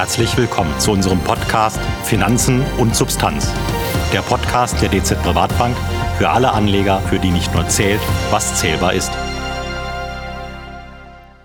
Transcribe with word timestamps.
Herzlich 0.00 0.34
willkommen 0.38 0.80
zu 0.80 0.92
unserem 0.92 1.18
Podcast 1.18 1.78
Finanzen 2.04 2.64
und 2.78 2.96
Substanz. 2.96 3.52
Der 4.14 4.22
Podcast 4.22 4.80
der 4.80 4.88
DZ 4.88 5.22
Privatbank 5.22 5.76
für 6.16 6.30
alle 6.30 6.52
Anleger, 6.52 7.00
für 7.02 7.18
die 7.18 7.28
nicht 7.28 7.52
nur 7.52 7.68
zählt, 7.68 8.00
was 8.30 8.58
zählbar 8.58 8.94
ist. 8.94 9.12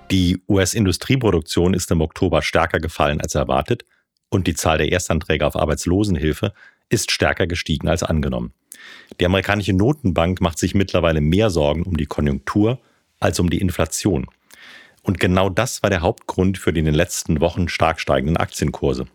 Die 0.10 0.42
US-Industrieproduktion 0.48 1.74
ist 1.74 1.92
im 1.92 2.00
Oktober 2.00 2.42
stärker 2.42 2.80
gefallen 2.80 3.20
als 3.20 3.36
erwartet 3.36 3.84
und 4.30 4.48
die 4.48 4.54
Zahl 4.56 4.78
der 4.78 4.90
Erstanträge 4.90 5.46
auf 5.46 5.58
Arbeitslosenhilfe 5.58 6.54
ist 6.88 7.12
stärker 7.12 7.48
gestiegen 7.48 7.90
als 7.90 8.04
angenommen. 8.04 8.54
Die 9.20 9.26
amerikanische 9.26 9.74
Notenbank 9.74 10.40
macht 10.40 10.60
sich 10.60 10.74
mittlerweile 10.76 11.20
mehr 11.20 11.50
Sorgen 11.50 11.84
um 11.84 11.98
die 11.98 12.06
Konjunktur 12.06 12.80
als 13.20 13.38
um 13.42 13.50
die 13.50 13.60
Inflation. 13.60 14.28
Und 15.06 15.20
genau 15.20 15.50
das 15.50 15.84
war 15.84 15.92
der 15.92 16.02
Hauptgrund 16.02 16.58
für 16.58 16.74
die 16.74 16.80
in 16.80 16.88
den 16.88 16.96
letzten 16.96 17.40
Wochen 17.40 17.70
stark 17.70 18.00
steigenden 18.00 18.38
Aktienkurse. 18.38 19.06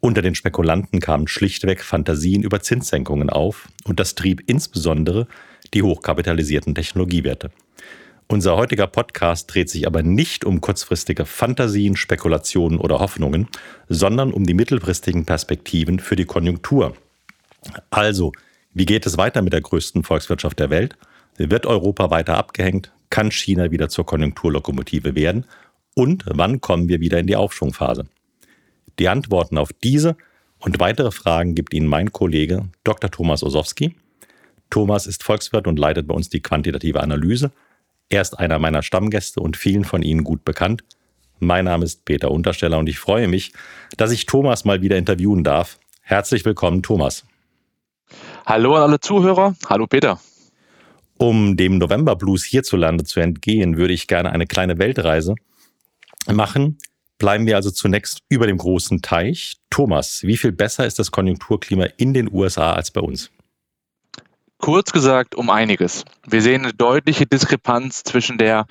Unter 0.00 0.22
den 0.22 0.34
Spekulanten 0.34 1.00
kamen 1.00 1.28
schlichtweg 1.28 1.84
Fantasien 1.84 2.42
über 2.42 2.60
Zinssenkungen 2.60 3.28
auf 3.28 3.68
und 3.84 4.00
das 4.00 4.14
trieb 4.14 4.42
insbesondere 4.46 5.28
die 5.74 5.82
hochkapitalisierten 5.82 6.74
Technologiewerte. 6.74 7.50
Unser 8.26 8.56
heutiger 8.56 8.86
Podcast 8.86 9.52
dreht 9.52 9.68
sich 9.68 9.86
aber 9.86 10.02
nicht 10.02 10.46
um 10.46 10.62
kurzfristige 10.62 11.26
Fantasien, 11.26 11.94
Spekulationen 11.94 12.78
oder 12.78 12.98
Hoffnungen, 12.98 13.48
sondern 13.90 14.32
um 14.32 14.46
die 14.46 14.54
mittelfristigen 14.54 15.26
Perspektiven 15.26 16.00
für 16.00 16.16
die 16.16 16.24
Konjunktur. 16.24 16.96
Also, 17.90 18.32
wie 18.72 18.86
geht 18.86 19.04
es 19.04 19.18
weiter 19.18 19.42
mit 19.42 19.52
der 19.52 19.60
größten 19.60 20.04
Volkswirtschaft 20.04 20.58
der 20.58 20.70
Welt? 20.70 20.96
Wird 21.36 21.66
Europa 21.66 22.10
weiter 22.10 22.38
abgehängt? 22.38 22.92
Kann 23.12 23.30
China 23.30 23.70
wieder 23.70 23.90
zur 23.90 24.06
Konjunkturlokomotive 24.06 25.14
werden? 25.14 25.44
Und 25.94 26.24
wann 26.26 26.62
kommen 26.62 26.88
wir 26.88 27.00
wieder 27.00 27.18
in 27.18 27.26
die 27.26 27.36
Aufschwungphase? 27.36 28.06
Die 28.98 29.06
Antworten 29.06 29.58
auf 29.58 29.70
diese 29.84 30.16
und 30.58 30.80
weitere 30.80 31.10
Fragen 31.10 31.54
gibt 31.54 31.74
Ihnen 31.74 31.86
mein 31.86 32.10
Kollege 32.10 32.70
Dr. 32.84 33.10
Thomas 33.10 33.42
Osowski. 33.42 33.94
Thomas 34.70 35.06
ist 35.06 35.24
Volkswirt 35.24 35.66
und 35.66 35.78
leitet 35.78 36.06
bei 36.06 36.14
uns 36.14 36.30
die 36.30 36.40
quantitative 36.40 37.02
Analyse. 37.02 37.52
Er 38.08 38.22
ist 38.22 38.38
einer 38.38 38.58
meiner 38.58 38.82
Stammgäste 38.82 39.40
und 39.40 39.58
vielen 39.58 39.84
von 39.84 40.02
Ihnen 40.02 40.24
gut 40.24 40.42
bekannt. 40.46 40.82
Mein 41.38 41.66
Name 41.66 41.84
ist 41.84 42.06
Peter 42.06 42.30
Untersteller 42.30 42.78
und 42.78 42.88
ich 42.88 42.98
freue 42.98 43.28
mich, 43.28 43.52
dass 43.98 44.10
ich 44.10 44.24
Thomas 44.24 44.64
mal 44.64 44.80
wieder 44.80 44.96
interviewen 44.96 45.44
darf. 45.44 45.78
Herzlich 46.00 46.46
willkommen, 46.46 46.82
Thomas. 46.82 47.26
Hallo 48.46 48.74
an 48.76 48.84
alle 48.84 49.00
Zuhörer. 49.00 49.54
Hallo, 49.68 49.86
Peter. 49.86 50.18
Um 51.22 51.56
dem 51.56 51.78
November-Blues 51.78 52.42
hierzulande 52.42 53.04
zu 53.04 53.20
entgehen, 53.20 53.76
würde 53.76 53.94
ich 53.94 54.08
gerne 54.08 54.32
eine 54.32 54.48
kleine 54.48 54.78
Weltreise 54.78 55.36
machen. 56.26 56.78
Bleiben 57.16 57.46
wir 57.46 57.54
also 57.54 57.70
zunächst 57.70 58.24
über 58.28 58.48
dem 58.48 58.58
großen 58.58 59.02
Teich. 59.02 59.58
Thomas, 59.70 60.24
wie 60.24 60.36
viel 60.36 60.50
besser 60.50 60.84
ist 60.84 60.98
das 60.98 61.12
Konjunkturklima 61.12 61.84
in 61.96 62.12
den 62.12 62.28
USA 62.28 62.72
als 62.72 62.90
bei 62.90 63.00
uns? 63.00 63.30
Kurz 64.58 64.90
gesagt, 64.90 65.36
um 65.36 65.48
einiges. 65.48 66.04
Wir 66.26 66.42
sehen 66.42 66.64
eine 66.64 66.74
deutliche 66.74 67.24
Diskrepanz 67.24 68.02
zwischen 68.02 68.36
der 68.36 68.66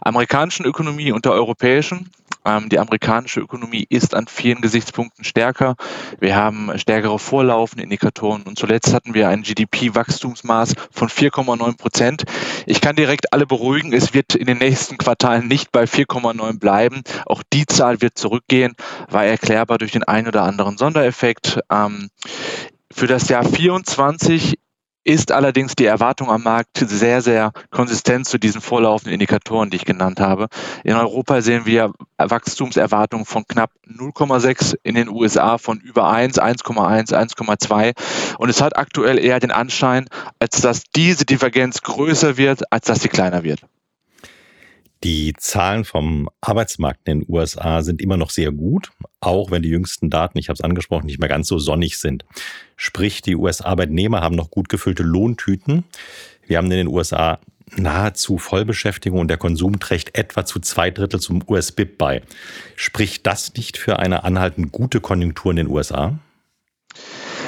amerikanischen 0.00 0.64
Ökonomie 0.64 1.10
und 1.10 1.24
der 1.24 1.32
europäischen. 1.32 2.12
Ähm, 2.46 2.68
die 2.68 2.78
amerikanische 2.78 3.40
Ökonomie 3.40 3.84
ist 3.88 4.14
an 4.14 4.28
vielen 4.28 4.60
Gesichtspunkten 4.60 5.24
stärker. 5.24 5.74
Wir 6.20 6.36
haben 6.36 6.70
stärkere 6.78 7.18
vorlaufende 7.18 7.82
Indikatoren 7.82 8.42
und 8.42 8.56
zuletzt 8.56 8.94
hatten 8.94 9.14
wir 9.14 9.28
ein 9.28 9.42
GDP-Wachstumsmaß 9.42 10.74
von 10.92 11.08
4,9 11.08 11.76
Prozent. 11.76 12.24
Ich 12.64 12.80
kann 12.80 12.94
direkt 12.94 13.32
alle 13.32 13.46
beruhigen, 13.46 13.92
es 13.92 14.14
wird 14.14 14.36
in 14.36 14.46
den 14.46 14.58
nächsten 14.58 14.96
Quartalen 14.96 15.48
nicht 15.48 15.72
bei 15.72 15.84
4,9 15.84 16.60
bleiben. 16.60 17.02
Auch 17.26 17.42
die 17.52 17.66
Zahl 17.66 18.00
wird 18.00 18.16
zurückgehen, 18.16 18.74
war 19.10 19.24
erklärbar 19.24 19.78
durch 19.78 19.92
den 19.92 20.04
einen 20.04 20.28
oder 20.28 20.44
anderen 20.44 20.78
Sondereffekt. 20.78 21.58
Ähm, 21.70 22.08
für 22.92 23.08
das 23.08 23.28
Jahr 23.28 23.44
24 23.44 24.58
ist 25.06 25.30
allerdings 25.30 25.76
die 25.76 25.84
Erwartung 25.84 26.30
am 26.30 26.42
Markt 26.42 26.78
sehr, 26.78 27.22
sehr 27.22 27.52
konsistent 27.70 28.26
zu 28.26 28.38
diesen 28.38 28.60
vorlaufenden 28.60 29.12
Indikatoren, 29.12 29.70
die 29.70 29.76
ich 29.76 29.84
genannt 29.84 30.18
habe. 30.18 30.48
In 30.82 30.94
Europa 30.94 31.40
sehen 31.42 31.64
wir 31.64 31.92
Wachstumserwartungen 32.18 33.24
von 33.24 33.46
knapp 33.46 33.70
0,6, 33.88 34.74
in 34.82 34.96
den 34.96 35.08
USA 35.08 35.58
von 35.58 35.78
über 35.78 36.10
1, 36.10 36.40
1,1, 36.40 37.14
1,2. 37.14 37.92
Und 38.38 38.48
es 38.48 38.60
hat 38.60 38.76
aktuell 38.76 39.20
eher 39.20 39.38
den 39.38 39.52
Anschein, 39.52 40.08
als 40.40 40.60
dass 40.60 40.82
diese 40.96 41.24
Divergenz 41.24 41.82
größer 41.82 42.36
wird, 42.36 42.72
als 42.72 42.86
dass 42.86 43.00
sie 43.00 43.08
kleiner 43.08 43.44
wird. 43.44 43.60
Die 45.04 45.34
Zahlen 45.38 45.84
vom 45.84 46.28
Arbeitsmarkt 46.40 47.06
in 47.06 47.20
den 47.20 47.26
USA 47.28 47.82
sind 47.82 48.00
immer 48.00 48.16
noch 48.16 48.30
sehr 48.30 48.50
gut, 48.50 48.90
auch 49.20 49.50
wenn 49.50 49.62
die 49.62 49.68
jüngsten 49.68 50.08
Daten, 50.08 50.38
ich 50.38 50.48
habe 50.48 50.54
es 50.54 50.62
angesprochen, 50.62 51.06
nicht 51.06 51.20
mehr 51.20 51.28
ganz 51.28 51.48
so 51.48 51.58
sonnig 51.58 51.98
sind. 51.98 52.24
Sprich, 52.76 53.20
die 53.20 53.36
US-Arbeitnehmer 53.36 54.22
haben 54.22 54.36
noch 54.36 54.50
gut 54.50 54.68
gefüllte 54.68 55.02
Lohntüten. 55.02 55.84
Wir 56.46 56.58
haben 56.58 56.70
in 56.70 56.78
den 56.78 56.88
USA 56.88 57.38
nahezu 57.74 58.38
Vollbeschäftigung 58.38 59.20
und 59.20 59.28
der 59.28 59.38
Konsum 59.38 59.80
trägt 59.80 60.16
etwa 60.16 60.44
zu 60.44 60.60
zwei 60.60 60.90
Drittel 60.90 61.20
zum 61.20 61.42
US-BIP 61.46 61.98
bei. 61.98 62.22
Spricht 62.76 63.26
das 63.26 63.54
nicht 63.54 63.76
für 63.76 63.98
eine 63.98 64.24
anhaltend 64.24 64.72
gute 64.72 65.00
Konjunktur 65.00 65.50
in 65.50 65.56
den 65.56 65.68
USA? 65.68 66.18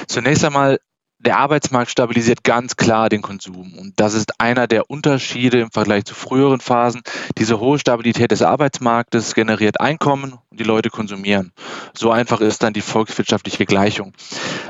Zunächst 0.06 0.44
einmal 0.44 0.78
der 1.18 1.38
Arbeitsmarkt 1.38 1.90
stabilisiert 1.90 2.44
ganz 2.44 2.76
klar 2.76 3.08
den 3.08 3.22
Konsum. 3.22 3.74
Und 3.74 3.94
das 3.96 4.14
ist 4.14 4.40
einer 4.40 4.66
der 4.66 4.88
Unterschiede 4.88 5.60
im 5.60 5.70
Vergleich 5.70 6.04
zu 6.04 6.14
früheren 6.14 6.60
Phasen. 6.60 7.02
Diese 7.36 7.58
hohe 7.60 7.78
Stabilität 7.78 8.30
des 8.30 8.42
Arbeitsmarktes 8.42 9.34
generiert 9.34 9.80
Einkommen 9.80 10.38
die 10.58 10.64
Leute 10.64 10.90
konsumieren. 10.90 11.52
So 11.94 12.10
einfach 12.10 12.40
ist 12.40 12.62
dann 12.62 12.72
die 12.72 12.82
volkswirtschaftliche 12.82 13.64
Gleichung. 13.64 14.12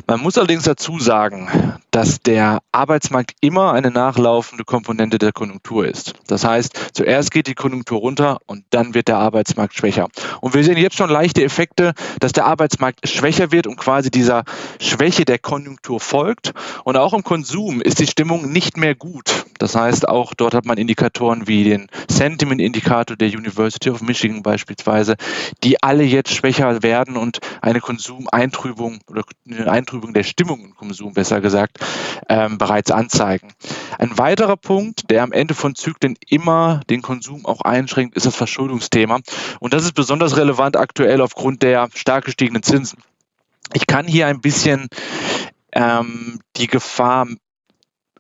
Man 0.07 0.21
muss 0.21 0.39
allerdings 0.39 0.65
dazu 0.65 0.99
sagen, 0.99 1.49
dass 1.91 2.21
der 2.21 2.61
Arbeitsmarkt 2.73 3.33
immer 3.41 3.73
eine 3.73 3.91
nachlaufende 3.91 4.65
Komponente 4.65 5.19
der 5.19 5.33
Konjunktur 5.33 5.87
ist. 5.87 6.15
Das 6.27 6.45
heißt, 6.45 6.91
zuerst 6.93 7.31
geht 7.31 7.47
die 7.47 7.55
Konjunktur 7.55 7.99
runter 7.99 8.39
und 8.47 8.65
dann 8.71 8.95
wird 8.95 9.09
der 9.09 9.19
Arbeitsmarkt 9.19 9.75
schwächer. 9.75 10.09
Und 10.41 10.55
wir 10.55 10.63
sehen 10.63 10.77
jetzt 10.77 10.97
schon 10.97 11.11
leichte 11.11 11.43
Effekte, 11.43 11.95
dass 12.21 12.33
der 12.33 12.47
Arbeitsmarkt 12.47 13.09
schwächer 13.09 13.53
wird 13.53 13.67
und 13.67 13.77
quasi 13.77 14.11
dieser 14.11 14.45
Schwäche 14.81 15.25
der 15.25 15.39
Konjunktur 15.39 16.01
folgt. 16.01 16.53
Und 16.85 16.97
auch 16.97 17.15
im 17.15 17.25
Konsum 17.25 17.81
ist 17.81 17.99
die 17.99 18.07
Stimmung 18.07 18.53
nicht 18.53 18.77
mehr 18.77 18.95
gut. 18.95 19.45
Das 19.59 19.75
heißt, 19.75 20.09
auch 20.09 20.35
dort 20.35 20.55
hat 20.55 20.65
man 20.65 20.79
Indikatoren 20.79 21.49
wie 21.49 21.65
den 21.65 21.89
Sentiment-Indikator 22.09 23.17
der 23.17 23.29
University 23.29 23.91
of 23.91 24.03
Michigan 24.03 24.43
beispielsweise, 24.43 25.17
die 25.65 25.78
alle 25.83 26.05
jetzt 26.05 26.35
schwächer 26.35 26.83
werden 26.83 27.17
und 27.17 27.39
eine 27.61 27.81
Konsumeintrübung 27.81 29.01
oder 29.09 29.23
eine 29.49 29.71
Eintrübung 29.71 30.13
der 30.15 30.23
Stimmung 30.23 30.65
im 30.65 30.75
Konsum, 30.75 31.15
besser 31.15 31.41
gesagt, 31.41 31.79
ähm, 32.29 32.59
bereits 32.59 32.91
anzeigen. 32.91 33.53
Ein 33.99 34.17
weiterer 34.19 34.57
Punkt, 34.57 35.11
der 35.11 35.23
am 35.23 35.33
Ende 35.33 35.55
von 35.55 35.75
Zyklen 35.75 36.17
immer 36.29 36.81
den 36.91 37.03
Konsum 37.03 37.47
auch 37.47 37.63
einschränkt, 37.63 38.17
ist 38.17 38.27
das 38.27 38.37
Verschuldungsthema. 38.37 39.21
Und 39.61 39.75
das 39.75 39.85
ist 39.85 39.95
besonders 39.95 40.37
relevant 40.37 40.77
aktuell 40.77 41.21
aufgrund 41.21 41.63
der 41.63 41.89
stark 41.95 42.25
gestiegenen 42.25 42.63
Zinsen. 42.63 43.01
Ich 43.75 43.87
kann 43.87 44.07
hier 44.07 44.27
ein 44.27 44.41
bisschen 44.41 44.89
ähm, 45.73 46.41
die 46.57 46.67
Gefahr 46.67 47.27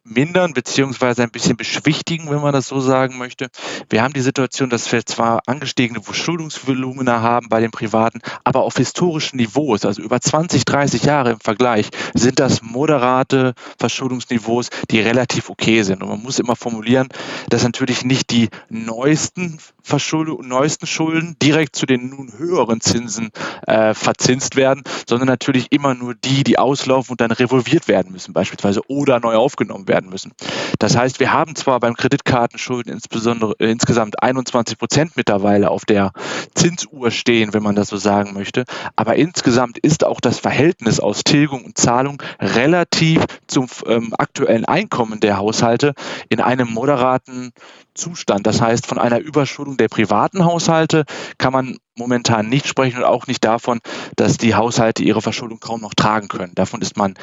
mindern 0.08 0.52
beziehungsweise 0.52 1.22
ein 1.22 1.30
bisschen 1.30 1.56
beschwichtigen, 1.56 2.30
wenn 2.30 2.40
man 2.40 2.52
das 2.52 2.68
so 2.68 2.80
sagen 2.80 3.18
möchte. 3.18 3.48
Wir 3.90 4.02
haben 4.02 4.14
die 4.14 4.20
Situation, 4.20 4.70
dass 4.70 4.90
wir 4.90 5.04
zwar 5.04 5.42
angestiegene 5.46 6.02
Verschuldungsvolumina 6.02 7.20
haben 7.20 7.48
bei 7.48 7.60
den 7.60 7.70
Privaten, 7.70 8.20
aber 8.44 8.62
auf 8.62 8.76
historischen 8.76 9.36
Niveaus, 9.36 9.84
also 9.84 10.02
über 10.02 10.20
20, 10.20 10.64
30 10.64 11.02
Jahre 11.04 11.32
im 11.32 11.40
Vergleich, 11.40 11.90
sind 12.14 12.38
das 12.40 12.62
moderate 12.62 13.54
Verschuldungsniveaus, 13.78 14.70
die 14.90 15.00
relativ 15.00 15.50
okay 15.50 15.82
sind. 15.82 16.02
Und 16.02 16.08
man 16.08 16.22
muss 16.22 16.38
immer 16.38 16.56
formulieren, 16.56 17.08
dass 17.48 17.62
natürlich 17.62 18.04
nicht 18.04 18.30
die 18.30 18.48
neuesten 18.68 19.58
Verschuldung, 19.82 20.46
neuesten 20.46 20.86
Schulden 20.86 21.36
direkt 21.42 21.74
zu 21.74 21.86
den 21.86 22.10
nun 22.10 22.32
höheren 22.36 22.80
Zinsen 22.80 23.30
äh, 23.66 23.94
verzinst 23.94 24.56
werden, 24.56 24.82
sondern 25.08 25.28
natürlich 25.28 25.72
immer 25.72 25.94
nur 25.94 26.14
die, 26.14 26.44
die 26.44 26.58
auslaufen 26.58 27.12
und 27.12 27.20
dann 27.20 27.30
revolviert 27.30 27.88
werden 27.88 28.12
müssen 28.12 28.32
beispielsweise 28.32 28.82
oder 28.88 29.20
neu 29.20 29.36
aufgenommen 29.36 29.88
werden 29.88 29.97
müssen. 30.06 30.32
Das 30.78 30.96
heißt, 30.96 31.20
wir 31.20 31.32
haben 31.32 31.56
zwar 31.56 31.80
beim 31.80 31.94
Kreditkartenschulden 31.94 32.92
insbesondere 32.92 33.54
äh, 33.58 33.70
insgesamt 33.70 34.22
21 34.22 34.78
Prozent 34.78 35.12
mittlerweile 35.16 35.70
auf 35.70 35.84
der 35.84 36.12
Zinsuhr 36.54 37.10
stehen, 37.10 37.54
wenn 37.54 37.62
man 37.62 37.74
das 37.74 37.88
so 37.88 37.96
sagen 37.96 38.34
möchte, 38.34 38.64
aber 38.96 39.16
insgesamt 39.16 39.78
ist 39.78 40.04
auch 40.04 40.20
das 40.20 40.38
Verhältnis 40.38 41.00
aus 41.00 41.24
Tilgung 41.24 41.64
und 41.64 41.78
Zahlung 41.78 42.22
relativ 42.40 43.24
zum 43.46 43.66
ähm, 43.86 44.14
aktuellen 44.16 44.64
Einkommen 44.64 45.20
der 45.20 45.38
Haushalte 45.38 45.94
in 46.28 46.40
einem 46.40 46.68
moderaten 46.68 47.52
Zustand. 47.98 48.46
Das 48.46 48.60
heißt, 48.60 48.86
von 48.86 48.98
einer 48.98 49.18
Überschuldung 49.18 49.76
der 49.76 49.88
privaten 49.88 50.44
Haushalte 50.44 51.04
kann 51.36 51.52
man 51.52 51.76
momentan 51.96 52.48
nicht 52.48 52.66
sprechen 52.66 52.98
und 52.98 53.04
auch 53.04 53.26
nicht 53.26 53.44
davon, 53.44 53.80
dass 54.16 54.38
die 54.38 54.54
Haushalte 54.54 55.02
ihre 55.02 55.20
Verschuldung 55.20 55.60
kaum 55.60 55.80
noch 55.80 55.94
tragen 55.94 56.28
können. 56.28 56.54
Davon 56.54 56.80
ist 56.80 56.96
man 56.96 57.14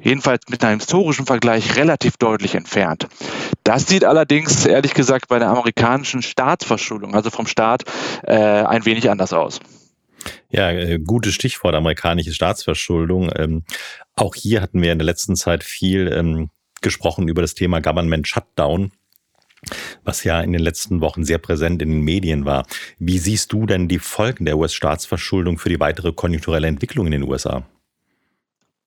jedenfalls 0.00 0.42
mit 0.48 0.64
einem 0.64 0.80
historischen 0.80 1.26
Vergleich 1.26 1.76
relativ 1.76 2.16
deutlich 2.16 2.54
entfernt. 2.54 3.06
Das 3.62 3.86
sieht 3.86 4.04
allerdings, 4.04 4.66
ehrlich 4.66 4.94
gesagt, 4.94 5.28
bei 5.28 5.38
der 5.38 5.48
amerikanischen 5.48 6.22
Staatsverschuldung, 6.22 7.14
also 7.14 7.30
vom 7.30 7.46
Staat, 7.46 7.84
äh, 8.24 8.34
ein 8.34 8.84
wenig 8.86 9.10
anders 9.10 9.32
aus. 9.32 9.60
Ja, 10.50 10.70
äh, 10.70 10.98
gutes 10.98 11.34
Stichwort, 11.34 11.74
amerikanische 11.74 12.32
Staatsverschuldung. 12.32 13.30
Ähm, 13.36 13.64
auch 14.14 14.34
hier 14.34 14.60
hatten 14.60 14.82
wir 14.82 14.92
in 14.92 14.98
der 14.98 15.06
letzten 15.06 15.36
Zeit 15.36 15.64
viel 15.64 16.12
ähm, 16.12 16.50
gesprochen 16.80 17.28
über 17.28 17.42
das 17.42 17.54
Thema 17.54 17.80
Government 17.80 18.28
Shutdown 18.28 18.92
was 20.04 20.24
ja 20.24 20.40
in 20.40 20.52
den 20.52 20.62
letzten 20.62 21.00
Wochen 21.00 21.24
sehr 21.24 21.38
präsent 21.38 21.82
in 21.82 21.90
den 21.90 22.00
Medien 22.02 22.44
war. 22.44 22.66
Wie 22.98 23.18
siehst 23.18 23.52
du 23.52 23.66
denn 23.66 23.88
die 23.88 23.98
Folgen 23.98 24.44
der 24.44 24.58
US-Staatsverschuldung 24.58 25.58
für 25.58 25.68
die 25.68 25.80
weitere 25.80 26.12
konjunkturelle 26.12 26.68
Entwicklung 26.68 27.06
in 27.06 27.12
den 27.12 27.22
USA? 27.22 27.64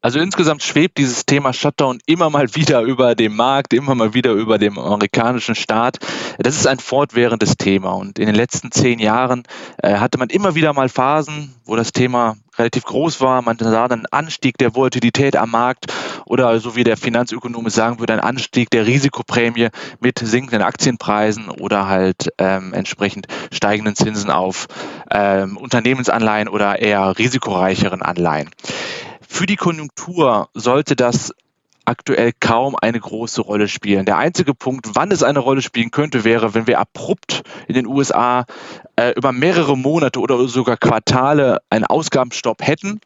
Also 0.06 0.20
insgesamt 0.20 0.62
schwebt 0.62 1.00
dieses 1.00 1.26
Thema 1.26 1.52
Shutdown 1.52 1.98
immer 2.06 2.30
mal 2.30 2.54
wieder 2.54 2.82
über 2.84 3.16
dem 3.16 3.36
Markt, 3.36 3.74
immer 3.74 3.96
mal 3.96 4.14
wieder 4.14 4.34
über 4.34 4.60
dem 4.60 4.78
amerikanischen 4.78 5.56
Staat. 5.56 5.98
Das 6.38 6.56
ist 6.56 6.68
ein 6.68 6.78
fortwährendes 6.78 7.58
Thema 7.58 7.94
und 7.94 8.20
in 8.20 8.28
den 8.28 8.36
letzten 8.36 8.72
zehn 8.72 9.00
Jahren 9.00 9.42
äh, 9.82 9.96
hatte 9.96 10.20
man 10.20 10.30
immer 10.30 10.54
wieder 10.54 10.74
mal 10.74 10.90
Phasen, 10.90 11.56
wo 11.66 11.76
das 11.76 11.92
Thema 11.92 12.38
relativ 12.60 12.84
groß 12.84 13.20
war. 13.20 13.42
Man 13.42 13.58
sah 13.58 13.88
dann 13.88 14.02
einen 14.02 14.06
Anstieg 14.12 14.60
der 14.60 14.76
Volatilität 14.76 15.36
am 15.36 15.50
Markt 15.50 15.88
oder 16.26 16.60
so 16.60 16.76
wie 16.76 16.84
der 16.84 16.98
Finanzökonom 16.98 17.68
sagen 17.70 18.00
würde, 18.00 18.14
ein 18.14 18.20
Anstieg 18.20 18.70
der 18.70 18.86
Risikoprämie 18.86 19.70
mit 20.02 20.20
sinkenden 20.20 20.62
Aktienpreisen 20.62 21.50
oder 21.50 21.88
halt 21.88 22.32
ähm, 22.38 22.74
entsprechend 22.74 23.26
steigenden 23.52 23.96
Zinsen 23.96 24.30
auf 24.30 24.68
ähm, 25.10 25.58
Unternehmensanleihen 25.58 26.48
oder 26.48 26.80
eher 26.80 27.18
risikoreicheren 27.18 28.04
Anleihen. 28.04 28.52
Für 29.36 29.48
die 29.48 29.58
Konjunktur 29.58 30.48
sollte 30.54 30.96
das 30.96 31.34
aktuell 31.84 32.32
kaum 32.40 32.78
eine 32.82 33.02
große 33.02 33.42
Rolle 33.42 33.68
spielen. 33.68 34.06
Der 34.06 34.18
einzige 34.18 34.54
Punkt, 34.54 34.92
wann 34.94 35.12
es 35.12 35.24
eine 35.24 35.40
Rolle 35.40 35.62
spielen 35.62 35.92
könnte, 35.92 36.24
wäre, 36.24 36.54
wenn 36.54 36.68
wir 36.68 36.80
abrupt 36.80 37.44
in 37.68 37.76
den 37.76 37.86
USA 37.86 38.46
äh, 38.96 39.12
über 39.12 39.34
mehrere 39.34 39.78
Monate 39.78 40.22
oder 40.22 40.48
sogar 40.48 40.78
Quartale 40.78 41.60
einen 41.70 41.84
Ausgabenstopp 41.84 42.66
hätten. 42.66 43.02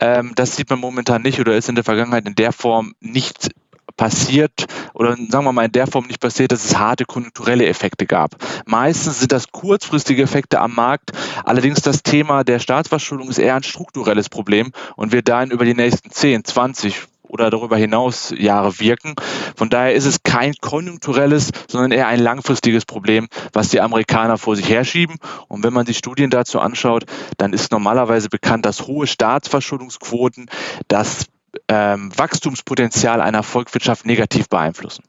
Ähm, 0.00 0.32
das 0.34 0.54
sieht 0.54 0.68
man 0.68 0.80
momentan 0.80 1.22
nicht 1.22 1.40
oder 1.40 1.56
ist 1.56 1.70
in 1.70 1.76
der 1.76 1.84
Vergangenheit 1.84 2.26
in 2.26 2.34
der 2.34 2.52
Form 2.52 2.94
nicht 3.00 3.48
passiert 3.96 4.66
oder 4.94 5.16
sagen 5.28 5.44
wir 5.44 5.52
mal 5.52 5.66
in 5.66 5.72
der 5.72 5.86
Form 5.86 6.06
nicht 6.06 6.20
passiert, 6.20 6.52
dass 6.52 6.64
es 6.64 6.78
harte 6.78 7.04
konjunkturelle 7.04 7.66
Effekte 7.66 8.06
gab. 8.06 8.36
Meistens 8.64 9.20
sind 9.20 9.32
das 9.32 9.50
kurzfristige 9.52 10.22
Effekte 10.22 10.60
am 10.60 10.74
Markt. 10.74 11.12
Allerdings 11.44 11.82
das 11.82 12.02
Thema 12.02 12.44
der 12.44 12.58
Staatsverschuldung 12.58 13.28
ist 13.28 13.38
eher 13.38 13.56
ein 13.56 13.62
strukturelles 13.62 14.28
Problem 14.28 14.72
und 14.96 15.12
wird 15.12 15.28
dahin 15.28 15.50
über 15.50 15.64
die 15.64 15.74
nächsten 15.74 16.10
10, 16.10 16.44
20, 16.44 17.08
oder 17.34 17.50
darüber 17.50 17.76
hinaus 17.76 18.32
Jahre 18.36 18.78
wirken. 18.78 19.14
Von 19.56 19.68
daher 19.68 19.94
ist 19.94 20.04
es 20.04 20.22
kein 20.22 20.54
konjunkturelles, 20.60 21.50
sondern 21.68 21.90
eher 21.90 22.06
ein 22.06 22.20
langfristiges 22.20 22.84
Problem, 22.84 23.26
was 23.52 23.70
die 23.70 23.80
Amerikaner 23.80 24.38
vor 24.38 24.54
sich 24.54 24.68
herschieben. 24.68 25.16
Und 25.48 25.64
wenn 25.64 25.72
man 25.72 25.84
sich 25.84 25.98
Studien 25.98 26.30
dazu 26.30 26.60
anschaut, 26.60 27.06
dann 27.36 27.52
ist 27.52 27.72
normalerweise 27.72 28.28
bekannt, 28.28 28.66
dass 28.66 28.86
hohe 28.86 29.08
Staatsverschuldungsquoten 29.08 30.48
das 30.86 31.26
ähm, 31.68 32.10
Wachstumspotenzial 32.16 33.20
einer 33.20 33.42
Volkswirtschaft 33.42 34.06
negativ 34.06 34.48
beeinflussen. 34.48 35.04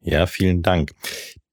Ja, 0.00 0.26
vielen 0.26 0.62
Dank. 0.62 0.92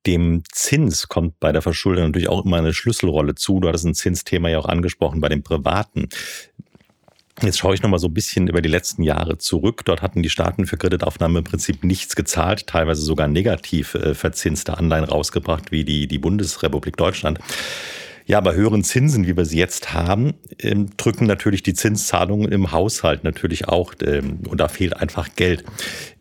Dem 0.05 0.43
Zins 0.51 1.09
kommt 1.09 1.39
bei 1.39 1.51
der 1.51 1.61
Verschuldung 1.61 2.05
natürlich 2.05 2.29
auch 2.29 2.45
immer 2.45 2.57
eine 2.57 2.73
Schlüsselrolle 2.73 3.35
zu. 3.35 3.59
Du 3.59 3.67
hattest 3.67 3.85
ein 3.85 3.93
Zinsthema 3.93 4.49
ja 4.49 4.59
auch 4.59 4.69
angesprochen 4.69 5.19
bei 5.19 5.27
den 5.27 5.43
Privaten. 5.43 6.07
Jetzt 7.41 7.59
schaue 7.59 7.75
ich 7.75 7.83
nochmal 7.83 7.99
so 7.99 8.07
ein 8.07 8.13
bisschen 8.13 8.47
über 8.47 8.61
die 8.61 8.69
letzten 8.69 9.03
Jahre 9.03 9.37
zurück. 9.37 9.83
Dort 9.85 10.01
hatten 10.01 10.23
die 10.23 10.29
Staaten 10.29 10.65
für 10.65 10.77
Kreditaufnahme 10.77 11.39
im 11.39 11.45
Prinzip 11.45 11.83
nichts 11.83 12.15
gezahlt, 12.15 12.65
teilweise 12.65 13.01
sogar 13.01 13.27
negativ 13.27 13.93
äh, 13.93 14.15
verzinste 14.15 14.77
Anleihen 14.77 15.03
rausgebracht, 15.03 15.71
wie 15.71 15.83
die, 15.83 16.07
die 16.07 16.17
Bundesrepublik 16.17 16.97
Deutschland. 16.97 17.39
Ja, 18.27 18.41
bei 18.41 18.53
höheren 18.53 18.83
Zinsen, 18.83 19.25
wie 19.25 19.37
wir 19.37 19.45
sie 19.45 19.57
jetzt 19.57 19.93
haben, 19.93 20.33
ähm, 20.59 20.89
drücken 20.97 21.27
natürlich 21.27 21.63
die 21.63 21.73
Zinszahlungen 21.73 22.51
im 22.51 22.73
Haushalt 22.73 23.23
natürlich 23.23 23.69
auch 23.69 23.93
ähm, 24.01 24.41
und 24.49 24.59
da 24.59 24.67
fehlt 24.67 24.97
einfach 24.97 25.29
Geld. 25.37 25.63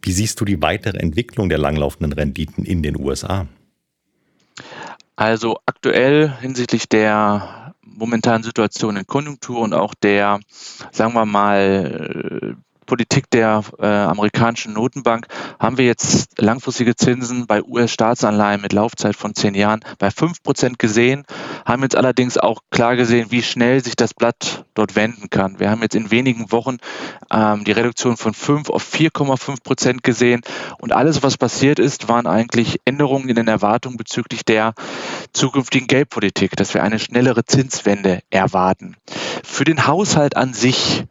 Wie 0.02 0.12
siehst 0.12 0.40
du 0.40 0.44
die 0.44 0.62
weitere 0.62 0.98
Entwicklung 0.98 1.48
der 1.48 1.58
langlaufenden 1.58 2.12
Renditen 2.12 2.64
in 2.64 2.84
den 2.84 2.96
USA? 2.96 3.48
Also 5.16 5.58
aktuell 5.66 6.32
hinsichtlich 6.40 6.88
der 6.88 7.74
momentanen 7.82 8.44
Situation 8.44 8.96
in 8.96 9.06
Konjunktur 9.08 9.58
und 9.58 9.74
auch 9.74 9.94
der, 9.94 10.38
sagen 10.92 11.12
wir 11.14 11.26
mal, 11.26 12.56
Politik 12.86 13.28
der 13.30 13.62
äh, 13.78 13.86
amerikanischen 13.86 14.72
Notenbank 14.72 15.26
haben 15.58 15.78
wir 15.78 15.84
jetzt 15.84 16.40
langfristige 16.40 16.96
Zinsen 16.96 17.46
bei 17.46 17.62
US-Staatsanleihen 17.62 18.60
mit 18.62 18.72
Laufzeit 18.72 19.16
von 19.16 19.34
zehn 19.34 19.54
Jahren 19.54 19.80
bei 19.98 20.10
fünf 20.10 20.42
Prozent 20.42 20.78
gesehen, 20.78 21.24
haben 21.64 21.82
jetzt 21.82 21.96
allerdings 21.96 22.38
auch 22.38 22.60
klar 22.70 22.96
gesehen, 22.96 23.30
wie 23.30 23.42
schnell 23.42 23.82
sich 23.82 23.96
das 23.96 24.14
Blatt 24.14 24.64
dort 24.74 24.96
wenden 24.96 25.30
kann. 25.30 25.58
Wir 25.58 25.70
haben 25.70 25.82
jetzt 25.82 25.94
in 25.94 26.10
wenigen 26.10 26.52
Wochen 26.52 26.78
ähm, 27.30 27.64
die 27.64 27.72
Reduktion 27.72 28.16
von 28.16 28.34
fünf 28.34 28.70
auf 28.70 28.84
4,5 28.84 29.62
Prozent 29.62 30.02
gesehen 30.02 30.40
und 30.78 30.92
alles, 30.92 31.22
was 31.22 31.36
passiert 31.36 31.78
ist, 31.78 32.08
waren 32.08 32.26
eigentlich 32.26 32.80
Änderungen 32.84 33.28
in 33.28 33.36
den 33.36 33.48
Erwartungen 33.48 33.96
bezüglich 33.96 34.44
der 34.44 34.74
zukünftigen 35.32 35.88
Geldpolitik, 35.88 36.56
dass 36.56 36.74
wir 36.74 36.82
eine 36.82 36.98
schnellere 36.98 37.44
Zinswende 37.44 38.20
erwarten. 38.30 38.96
Für 39.44 39.64
den 39.64 39.86
Haushalt 39.86 40.36
an 40.36 40.54
sich 40.54 41.04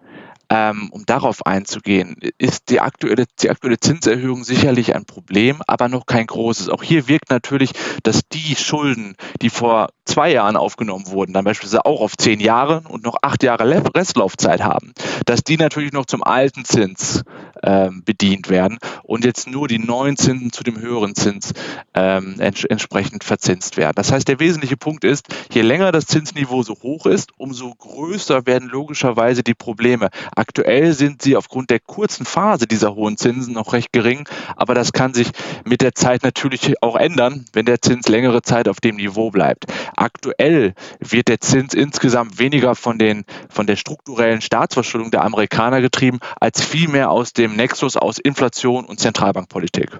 um 0.49 1.03
darauf 1.05 1.45
einzugehen, 1.45 2.17
ist 2.37 2.69
die 2.69 2.79
aktuelle, 2.79 3.25
die 3.41 3.49
aktuelle 3.49 3.79
Zinserhöhung 3.79 4.43
sicherlich 4.43 4.95
ein 4.95 5.05
Problem, 5.05 5.61
aber 5.67 5.89
noch 5.89 6.05
kein 6.05 6.27
großes. 6.27 6.69
Auch 6.69 6.83
hier 6.83 7.07
wirkt 7.07 7.29
natürlich, 7.29 7.71
dass 8.03 8.27
die 8.27 8.55
Schulden, 8.55 9.15
die 9.41 9.49
vor 9.49 9.89
zwei 10.05 10.31
Jahren 10.31 10.55
aufgenommen 10.55 11.07
wurden, 11.07 11.33
dann 11.33 11.45
beispielsweise 11.45 11.85
auch 11.85 12.01
auf 12.01 12.17
zehn 12.17 12.39
Jahre 12.39 12.83
und 12.87 13.03
noch 13.03 13.17
acht 13.21 13.43
Jahre 13.43 13.83
Restlaufzeit 13.95 14.63
haben, 14.63 14.93
dass 15.25 15.43
die 15.43 15.57
natürlich 15.57 15.91
noch 15.91 16.05
zum 16.05 16.23
alten 16.23 16.63
Zins 16.65 17.23
ähm, 17.63 18.03
bedient 18.05 18.49
werden 18.49 18.77
und 19.03 19.25
jetzt 19.25 19.47
nur 19.47 19.67
die 19.67 19.79
neuen 19.79 20.17
Zinsen 20.17 20.51
zu 20.51 20.63
dem 20.63 20.79
höheren 20.79 21.15
Zins 21.15 21.53
ähm, 21.93 22.39
ents 22.39 22.63
entsprechend 22.63 23.23
verzinst 23.23 23.77
werden. 23.77 23.93
Das 23.95 24.11
heißt, 24.11 24.27
der 24.27 24.39
wesentliche 24.39 24.77
Punkt 24.77 25.03
ist, 25.03 25.27
je 25.51 25.61
länger 25.61 25.91
das 25.91 26.05
Zinsniveau 26.05 26.63
so 26.63 26.75
hoch 26.81 27.05
ist, 27.05 27.31
umso 27.37 27.73
größer 27.73 28.45
werden 28.45 28.69
logischerweise 28.69 29.43
die 29.43 29.53
Probleme. 29.53 30.09
Aktuell 30.35 30.93
sind 30.93 31.21
sie 31.21 31.35
aufgrund 31.35 31.69
der 31.69 31.79
kurzen 31.79 32.25
Phase 32.25 32.67
dieser 32.67 32.95
hohen 32.95 33.17
Zinsen 33.17 33.53
noch 33.53 33.73
recht 33.73 33.91
gering, 33.91 34.27
aber 34.55 34.75
das 34.75 34.93
kann 34.93 35.13
sich 35.13 35.29
mit 35.63 35.81
der 35.81 35.95
Zeit 35.95 36.23
natürlich 36.23 36.81
auch 36.83 36.95
ändern, 36.95 37.45
wenn 37.53 37.65
der 37.65 37.81
Zins 37.81 38.07
längere 38.07 38.41
Zeit 38.41 38.67
auf 38.67 38.79
dem 38.79 38.97
Niveau 38.97 39.31
bleibt. 39.31 39.65
Aktuell 39.95 40.73
wird 40.99 41.27
der 41.27 41.39
Zins 41.39 41.73
insgesamt 41.73 42.39
weniger 42.39 42.75
von, 42.75 42.99
den, 42.99 43.25
von 43.49 43.67
der 43.67 43.75
strukturellen 43.75 44.41
Staatsverschuldung 44.41 45.11
der 45.11 45.23
Amerikaner 45.23 45.81
getrieben, 45.81 46.19
als 46.39 46.63
vielmehr 46.63 47.11
aus 47.11 47.33
dem 47.33 47.55
Nexus 47.55 47.97
aus 47.97 48.17
Inflation 48.19 48.85
und 48.85 48.99
Zentralbankpolitik. 48.99 49.99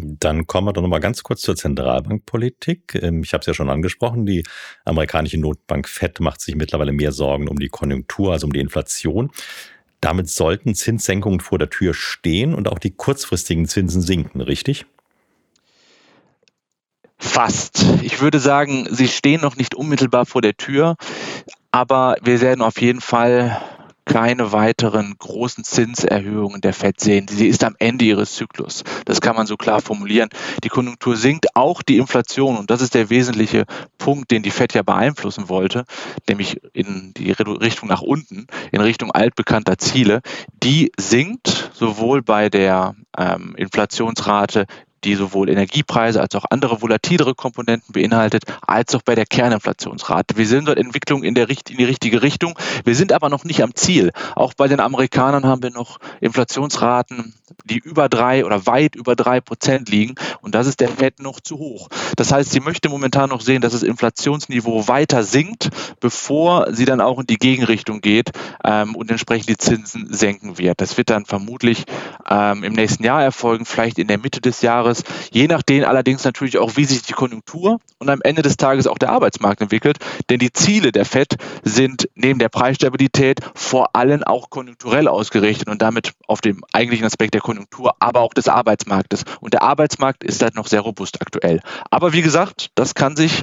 Dann 0.00 0.46
kommen 0.46 0.68
wir 0.68 0.72
doch 0.72 0.82
nochmal 0.82 1.00
ganz 1.00 1.24
kurz 1.24 1.40
zur 1.40 1.56
Zentralbankpolitik. 1.56 2.94
Ähm, 3.02 3.22
ich 3.24 3.32
habe 3.32 3.40
es 3.40 3.46
ja 3.46 3.54
schon 3.54 3.68
angesprochen, 3.68 4.26
die 4.26 4.44
amerikanische 4.84 5.38
Notbank 5.38 5.88
FED 5.88 6.20
macht 6.20 6.40
sich 6.40 6.54
mittlerweile 6.54 6.92
mehr 6.92 7.10
Sorgen 7.10 7.48
um 7.48 7.58
die 7.58 7.68
Konjunktur, 7.68 8.32
also 8.32 8.46
um 8.46 8.52
die 8.52 8.60
Inflation. 8.60 9.30
Damit 10.00 10.28
sollten 10.28 10.76
Zinssenkungen 10.76 11.40
vor 11.40 11.58
der 11.58 11.70
Tür 11.70 11.94
stehen 11.94 12.54
und 12.54 12.68
auch 12.68 12.78
die 12.78 12.92
kurzfristigen 12.92 13.66
Zinsen 13.66 14.00
sinken, 14.00 14.40
richtig? 14.40 14.86
Fast. 17.18 17.84
Ich 18.02 18.20
würde 18.20 18.38
sagen, 18.38 18.86
sie 18.90 19.08
stehen 19.08 19.40
noch 19.40 19.56
nicht 19.56 19.74
unmittelbar 19.74 20.24
vor 20.24 20.40
der 20.40 20.56
Tür, 20.56 20.96
aber 21.72 22.16
wir 22.22 22.40
werden 22.40 22.62
auf 22.62 22.80
jeden 22.80 23.00
Fall 23.00 23.60
keine 24.08 24.52
weiteren 24.52 25.14
großen 25.18 25.64
Zinserhöhungen 25.64 26.62
der 26.62 26.72
FED 26.72 26.98
sehen. 26.98 27.28
Sie 27.28 27.46
ist 27.46 27.62
am 27.62 27.76
Ende 27.78 28.06
ihres 28.06 28.34
Zyklus. 28.34 28.82
Das 29.04 29.20
kann 29.20 29.36
man 29.36 29.46
so 29.46 29.56
klar 29.56 29.82
formulieren. 29.82 30.30
Die 30.64 30.70
Konjunktur 30.70 31.16
sinkt, 31.16 31.54
auch 31.54 31.82
die 31.82 31.98
Inflation. 31.98 32.56
Und 32.56 32.70
das 32.70 32.80
ist 32.80 32.94
der 32.94 33.10
wesentliche 33.10 33.66
Punkt, 33.98 34.30
den 34.30 34.42
die 34.42 34.50
FED 34.50 34.74
ja 34.74 34.82
beeinflussen 34.82 35.50
wollte, 35.50 35.84
nämlich 36.26 36.58
in 36.72 37.12
die 37.18 37.30
Richtung 37.32 37.88
nach 37.88 38.00
unten, 38.00 38.46
in 38.72 38.80
Richtung 38.80 39.12
altbekannter 39.12 39.76
Ziele. 39.76 40.22
Die 40.62 40.90
sinkt 40.98 41.70
sowohl 41.74 42.22
bei 42.22 42.48
der 42.48 42.94
ähm, 43.16 43.54
Inflationsrate 43.56 44.64
die 45.04 45.14
sowohl 45.14 45.48
Energiepreise 45.48 46.20
als 46.20 46.34
auch 46.34 46.44
andere 46.50 46.82
volatilere 46.82 47.34
Komponenten 47.34 47.92
beinhaltet, 47.92 48.44
als 48.66 48.94
auch 48.94 49.02
bei 49.02 49.14
der 49.14 49.26
Kerninflationsrate. 49.26 50.36
Wir 50.36 50.46
sehen 50.46 50.64
dort 50.64 50.78
Entwicklung 50.78 51.22
in, 51.22 51.34
der, 51.34 51.48
in 51.48 51.76
die 51.76 51.84
richtige 51.84 52.22
Richtung. 52.22 52.58
Wir 52.84 52.94
sind 52.94 53.12
aber 53.12 53.28
noch 53.28 53.44
nicht 53.44 53.62
am 53.62 53.74
Ziel. 53.74 54.10
Auch 54.34 54.54
bei 54.54 54.68
den 54.68 54.80
Amerikanern 54.80 55.46
haben 55.46 55.62
wir 55.62 55.70
noch 55.70 55.98
Inflationsraten, 56.20 57.34
die 57.64 57.78
über 57.78 58.08
drei 58.08 58.44
oder 58.44 58.66
weit 58.66 58.96
über 58.96 59.16
drei 59.16 59.40
Prozent 59.40 59.88
liegen. 59.88 60.14
Und 60.40 60.54
das 60.54 60.66
ist 60.66 60.80
der 60.80 60.88
Fed 60.88 61.20
noch 61.20 61.40
zu 61.40 61.58
hoch. 61.58 61.88
Das 62.16 62.32
heißt, 62.32 62.50
sie 62.50 62.60
möchte 62.60 62.88
momentan 62.88 63.30
noch 63.30 63.40
sehen, 63.40 63.60
dass 63.60 63.72
das 63.72 63.82
Inflationsniveau 63.82 64.88
weiter 64.88 65.22
sinkt, 65.22 65.70
bevor 66.00 66.72
sie 66.72 66.84
dann 66.84 67.00
auch 67.00 67.18
in 67.18 67.26
die 67.26 67.38
Gegenrichtung 67.38 68.00
geht 68.00 68.30
ähm, 68.64 68.94
und 68.94 69.10
entsprechend 69.10 69.48
die 69.48 69.56
Zinsen 69.56 70.12
senken 70.12 70.58
wird. 70.58 70.80
Das 70.80 70.96
wird 70.96 71.10
dann 71.10 71.26
vermutlich 71.26 71.84
ähm, 72.28 72.64
im 72.64 72.72
nächsten 72.72 73.04
Jahr 73.04 73.22
erfolgen, 73.22 73.64
vielleicht 73.64 73.98
in 73.98 74.08
der 74.08 74.18
Mitte 74.18 74.40
des 74.40 74.62
Jahres 74.62 75.04
je 75.30 75.46
nachdem 75.46 75.84
allerdings 75.84 76.24
natürlich 76.24 76.58
auch, 76.58 76.76
wie 76.76 76.84
sich 76.84 77.02
die 77.02 77.12
Konjunktur 77.12 77.78
und 77.98 78.10
am 78.10 78.20
Ende 78.22 78.42
des 78.42 78.56
Tages 78.56 78.86
auch 78.86 78.98
der 78.98 79.10
Arbeitsmarkt 79.10 79.60
entwickelt. 79.60 79.98
Denn 80.30 80.38
die 80.38 80.52
Ziele 80.52 80.92
der 80.92 81.04
FED 81.04 81.36
sind 81.62 82.08
neben 82.14 82.38
der 82.38 82.48
Preisstabilität 82.48 83.40
vor 83.54 83.94
allem 83.94 84.22
auch 84.24 84.50
konjunkturell 84.50 85.08
ausgerichtet 85.08 85.68
und 85.68 85.82
damit 85.82 86.12
auf 86.26 86.40
dem 86.40 86.62
eigentlichen 86.72 87.06
Aspekt 87.06 87.34
der 87.34 87.37
Konjunktur, 87.40 87.96
aber 88.00 88.20
auch 88.20 88.34
des 88.34 88.48
Arbeitsmarktes. 88.48 89.24
Und 89.40 89.54
der 89.54 89.62
Arbeitsmarkt 89.62 90.24
ist 90.24 90.42
halt 90.42 90.54
noch 90.54 90.66
sehr 90.66 90.80
robust 90.80 91.20
aktuell. 91.20 91.60
Aber 91.90 92.12
wie 92.12 92.22
gesagt, 92.22 92.70
das 92.74 92.94
kann 92.94 93.16
sich 93.16 93.42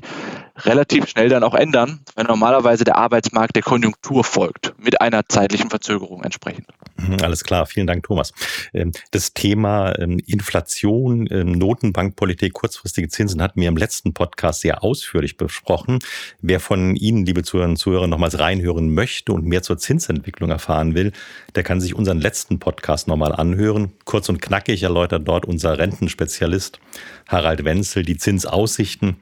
relativ 0.57 1.07
schnell 1.07 1.29
dann 1.29 1.43
auch 1.43 1.53
ändern, 1.53 1.99
wenn 2.15 2.27
normalerweise 2.27 2.83
der 2.83 2.97
Arbeitsmarkt 2.97 3.55
der 3.55 3.63
Konjunktur 3.63 4.23
folgt, 4.23 4.73
mit 4.77 5.01
einer 5.01 5.27
zeitlichen 5.27 5.69
Verzögerung 5.69 6.23
entsprechend. 6.23 6.67
Mhm, 6.97 7.17
alles 7.21 7.43
klar, 7.43 7.65
vielen 7.65 7.87
Dank, 7.87 8.03
Thomas. 8.03 8.31
Ähm, 8.73 8.91
das 9.11 9.33
Thema 9.33 9.97
ähm, 9.99 10.19
Inflation, 10.25 11.25
Notenbankpolitik, 11.25 12.53
kurzfristige 12.53 13.09
Zinsen 13.09 13.41
hatten 13.41 13.59
wir 13.59 13.67
im 13.67 13.77
letzten 13.77 14.13
Podcast 14.13 14.61
sehr 14.61 14.83
ausführlich 14.83 15.37
besprochen. 15.37 15.99
Wer 16.41 16.59
von 16.59 16.95
Ihnen, 16.95 17.25
liebe 17.25 17.43
Zuhörerinnen 17.43 17.73
und 17.73 17.79
Zuhörer, 17.79 18.07
nochmals 18.07 18.39
reinhören 18.39 18.93
möchte 18.93 19.33
und 19.33 19.45
mehr 19.45 19.61
zur 19.61 19.77
Zinsentwicklung 19.77 20.49
erfahren 20.49 20.95
will, 20.95 21.11
der 21.55 21.63
kann 21.63 21.81
sich 21.81 21.95
unseren 21.95 22.21
letzten 22.21 22.59
Podcast 22.59 23.07
nochmal 23.07 23.33
anhören. 23.33 23.91
Kurz 24.05 24.29
und 24.29 24.41
knackig 24.41 24.83
erläutert 24.83 25.27
dort 25.27 25.45
unser 25.45 25.77
Rentenspezialist 25.77 26.79
Harald 27.27 27.65
Wenzel 27.65 28.03
die 28.03 28.17
Zinsaussichten 28.17 29.17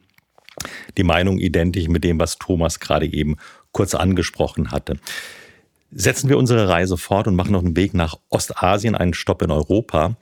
die 0.97 1.03
Meinung 1.03 1.37
identisch 1.39 1.87
mit 1.87 2.03
dem, 2.03 2.19
was 2.19 2.37
Thomas 2.37 2.79
gerade 2.79 3.11
eben 3.11 3.37
kurz 3.71 3.95
angesprochen 3.95 4.71
hatte. 4.71 4.97
Setzen 5.91 6.29
wir 6.29 6.37
unsere 6.37 6.67
Reise 6.69 6.97
fort 6.97 7.27
und 7.27 7.35
machen 7.35 7.51
noch 7.51 7.63
einen 7.63 7.75
Weg 7.75 7.93
nach 7.93 8.15
Ostasien, 8.29 8.95
einen 8.95 9.13
Stopp 9.13 9.41
in 9.41 9.51
Europa. 9.51 10.15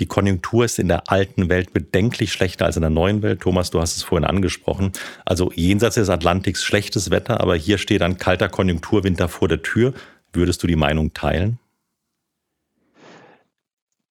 Die 0.00 0.06
Konjunktur 0.06 0.64
ist 0.64 0.78
in 0.78 0.86
der 0.86 1.10
alten 1.10 1.48
Welt 1.48 1.72
bedenklich 1.72 2.32
schlechter 2.32 2.66
als 2.66 2.76
in 2.76 2.82
der 2.82 2.90
neuen 2.90 3.22
Welt. 3.22 3.40
Thomas, 3.40 3.70
du 3.70 3.80
hast 3.80 3.96
es 3.96 4.04
vorhin 4.04 4.24
angesprochen. 4.24 4.92
Also 5.24 5.50
jenseits 5.52 5.96
des 5.96 6.08
Atlantiks 6.08 6.62
schlechtes 6.62 7.10
Wetter, 7.10 7.40
aber 7.40 7.56
hier 7.56 7.78
steht 7.78 8.02
ein 8.02 8.16
kalter 8.16 8.48
Konjunkturwinter 8.48 9.28
vor 9.28 9.48
der 9.48 9.62
Tür. 9.62 9.94
Würdest 10.32 10.62
du 10.62 10.68
die 10.68 10.76
Meinung 10.76 11.14
teilen? 11.14 11.58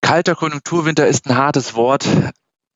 Kalter 0.01 0.35
Konjunkturwinter 0.35 1.07
ist 1.07 1.27
ein 1.27 1.37
hartes 1.37 1.75
Wort. 1.75 2.05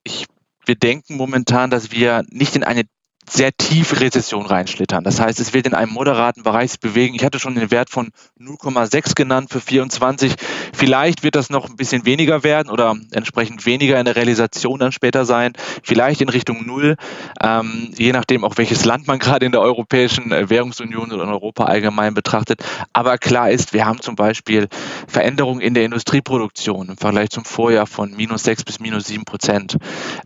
Ich 0.04 0.26
wir 0.66 0.76
denken 0.76 1.18
momentan, 1.18 1.70
dass 1.70 1.92
wir 1.92 2.24
nicht 2.30 2.56
in 2.56 2.64
eine 2.64 2.84
sehr 3.32 3.56
tiefe 3.56 4.02
Rezession 4.02 4.46
reinschlittern. 4.46 5.06
Das 5.06 5.22
heißt, 5.22 5.40
es 5.40 5.54
wird 5.54 5.66
in 5.66 5.74
einem 5.74 5.94
moderaten 5.94 6.44
Bereich 6.44 6.78
bewegen. 6.82 7.16
Ich 7.16 7.24
hatte 7.24 7.40
schon 7.40 7.56
den 7.56 7.72
Wert 7.72 7.90
von 7.90 8.12
0,6 8.38 9.16
genannt 9.16 9.50
für 9.50 9.62
24. 9.62 10.36
Vielleicht 10.74 11.24
wird 11.24 11.36
das 11.36 11.50
noch 11.50 11.70
ein 11.70 11.78
bisschen 11.78 12.06
weniger 12.06 12.44
werden 12.44 12.70
oder 12.70 12.94
entsprechend 13.12 13.66
weniger 13.66 13.98
in 13.98 14.04
der 14.04 14.18
Realisation 14.18 14.80
dann 14.80 14.92
später 14.92 15.24
sein. 15.24 15.54
Vielleicht 15.82 16.20
in 16.20 16.28
Richtung 16.28 16.66
Null, 16.66 16.98
ähm, 17.42 17.94
je 17.98 18.12
nachdem 18.12 18.44
auch 18.44 18.58
welches 18.58 18.84
Land 18.84 19.08
man 19.08 19.18
gerade 19.20 19.46
in 19.46 19.54
der 19.54 19.62
Europäischen 19.62 20.34
äh, 20.34 20.50
Währungsunion 20.50 21.14
oder 21.14 21.24
in 21.24 21.30
Europa 21.30 21.64
allgemein 21.64 22.14
betrachtet. 22.14 22.62
Aber 22.92 23.18
klar 23.18 23.50
ist, 23.50 23.72
wir 23.72 23.86
haben 23.86 24.02
zum 24.02 24.18
Beispiel 24.18 24.68
Veränderungen 25.08 25.62
in 25.62 25.74
der 25.74 25.86
Industrieproduktion 25.86 26.90
im 26.90 26.98
Vergleich 26.98 27.30
zum 27.30 27.46
Vorjahr 27.46 27.88
von 27.88 28.14
minus 28.14 28.44
6 28.44 28.66
bis 28.66 28.82
minus 28.82 29.06
7 29.06 29.24
Prozent. 29.24 29.78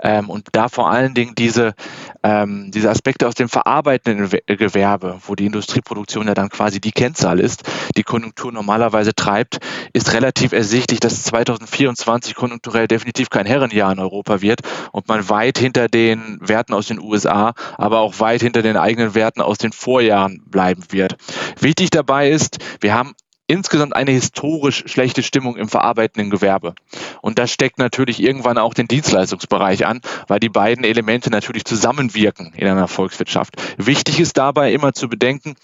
Ähm, 0.02 0.28
und 0.28 0.48
da 0.54 0.70
vor 0.70 0.90
allen 0.90 1.14
Dingen 1.14 1.36
diese, 1.36 1.76
ähm, 2.24 2.72
diese 2.72 2.95
Aspekte 2.96 3.28
aus 3.28 3.36
dem 3.36 3.50
verarbeitenden 3.50 4.30
Gewerbe, 4.48 5.20
wo 5.28 5.36
die 5.36 5.46
Industrieproduktion 5.46 6.28
ja 6.28 6.34
dann 6.34 6.50
quasi 6.50 6.80
die 6.80 6.94
Kennzahl 6.94 7.42
ist, 7.42 7.64
die 7.98 8.04
Konjunktur 8.04 8.54
normalerweise 8.54 9.14
treibt, 9.14 9.58
ist 9.92 10.14
relativ 10.14 10.54
ersichtlich, 10.54 11.02
dass 11.02 11.24
2024 11.24 12.36
konjunkturell 12.36 12.88
definitiv 12.88 13.30
kein 13.30 13.46
Herrenjahr 13.46 13.92
in 13.92 14.00
Europa 14.00 14.42
wird 14.42 14.62
und 14.94 15.10
man 15.10 15.28
weit 15.30 15.58
hinter 15.58 15.90
den 15.90 16.40
Werten 16.40 16.74
aus 16.74 16.88
den 16.88 17.02
USA, 17.02 17.54
aber 17.78 18.00
auch 18.00 18.22
weit 18.22 18.42
hinter 18.42 18.62
den 18.62 18.78
eigenen 18.78 19.14
Werten 19.14 19.42
aus 19.42 19.58
den 19.58 19.74
Vorjahren 19.74 20.42
bleiben 20.48 20.84
wird. 20.90 21.18
Wichtig 21.60 21.90
dabei 21.90 22.32
ist, 22.32 22.60
wir 22.80 22.94
haben 22.94 23.14
insgesamt 23.48 23.96
eine 23.96 24.12
historisch 24.12 24.84
schlechte 24.88 25.24
Stimmung 25.24 25.56
im 25.56 25.68
verarbeitenden 25.68 26.30
Gewerbe. 26.30 26.76
Und 27.22 27.40
das 27.40 27.52
steckt 27.52 27.78
natürlich 27.78 28.22
irgendwann 28.22 28.58
auch 28.58 28.74
den 28.74 28.88
Dienstleistungsbereich 28.88 29.86
an, 29.86 30.02
weil 30.28 30.40
die 30.40 30.50
beiden 30.50 30.84
Elemente 30.84 31.30
natürlich 31.30 31.66
zusammenwirken 31.66 32.54
in 32.56 32.68
einer 32.68 32.88
Volkswirtschaft. 32.88 33.56
Wichtig 33.78 34.20
ist 34.20 34.38
dabei 34.38 34.74
immer 34.74 34.94
zu 34.94 35.10
bedenken, 35.10 35.56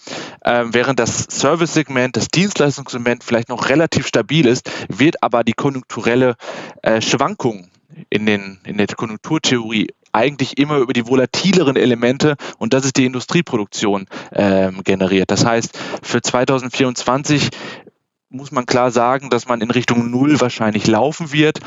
äh, 0.42 0.64
während 0.68 0.98
das 0.98 1.26
Service-Segment, 1.30 2.16
das 2.16 2.28
Dienstleistungssegment 2.28 3.24
vielleicht 3.24 3.48
noch 3.48 3.68
relativ 3.68 4.06
stabil 4.06 4.46
ist, 4.46 4.70
wird 4.88 5.22
aber 5.22 5.44
die 5.44 5.54
konjunkturelle 5.54 6.36
äh, 6.82 7.00
Schwankung 7.00 7.68
in, 8.10 8.26
den, 8.26 8.60
in 8.64 8.78
der 8.78 8.86
Konjunkturtheorie 8.86 9.88
eigentlich 10.12 10.58
immer 10.58 10.78
über 10.78 10.92
die 10.92 11.06
volatileren 11.06 11.76
Elemente 11.76 12.36
und 12.58 12.74
das 12.74 12.84
ist 12.84 12.96
die 12.96 13.06
Industrieproduktion 13.06 14.06
ähm, 14.32 14.82
generiert. 14.84 15.30
Das 15.30 15.44
heißt, 15.44 15.78
für 16.02 16.22
2024 16.22 17.50
muss 18.32 18.50
man 18.50 18.66
klar 18.66 18.90
sagen, 18.90 19.30
dass 19.30 19.46
man 19.46 19.60
in 19.60 19.70
Richtung 19.70 20.10
Null 20.10 20.40
wahrscheinlich 20.40 20.86
laufen 20.86 21.32
wird, 21.32 21.60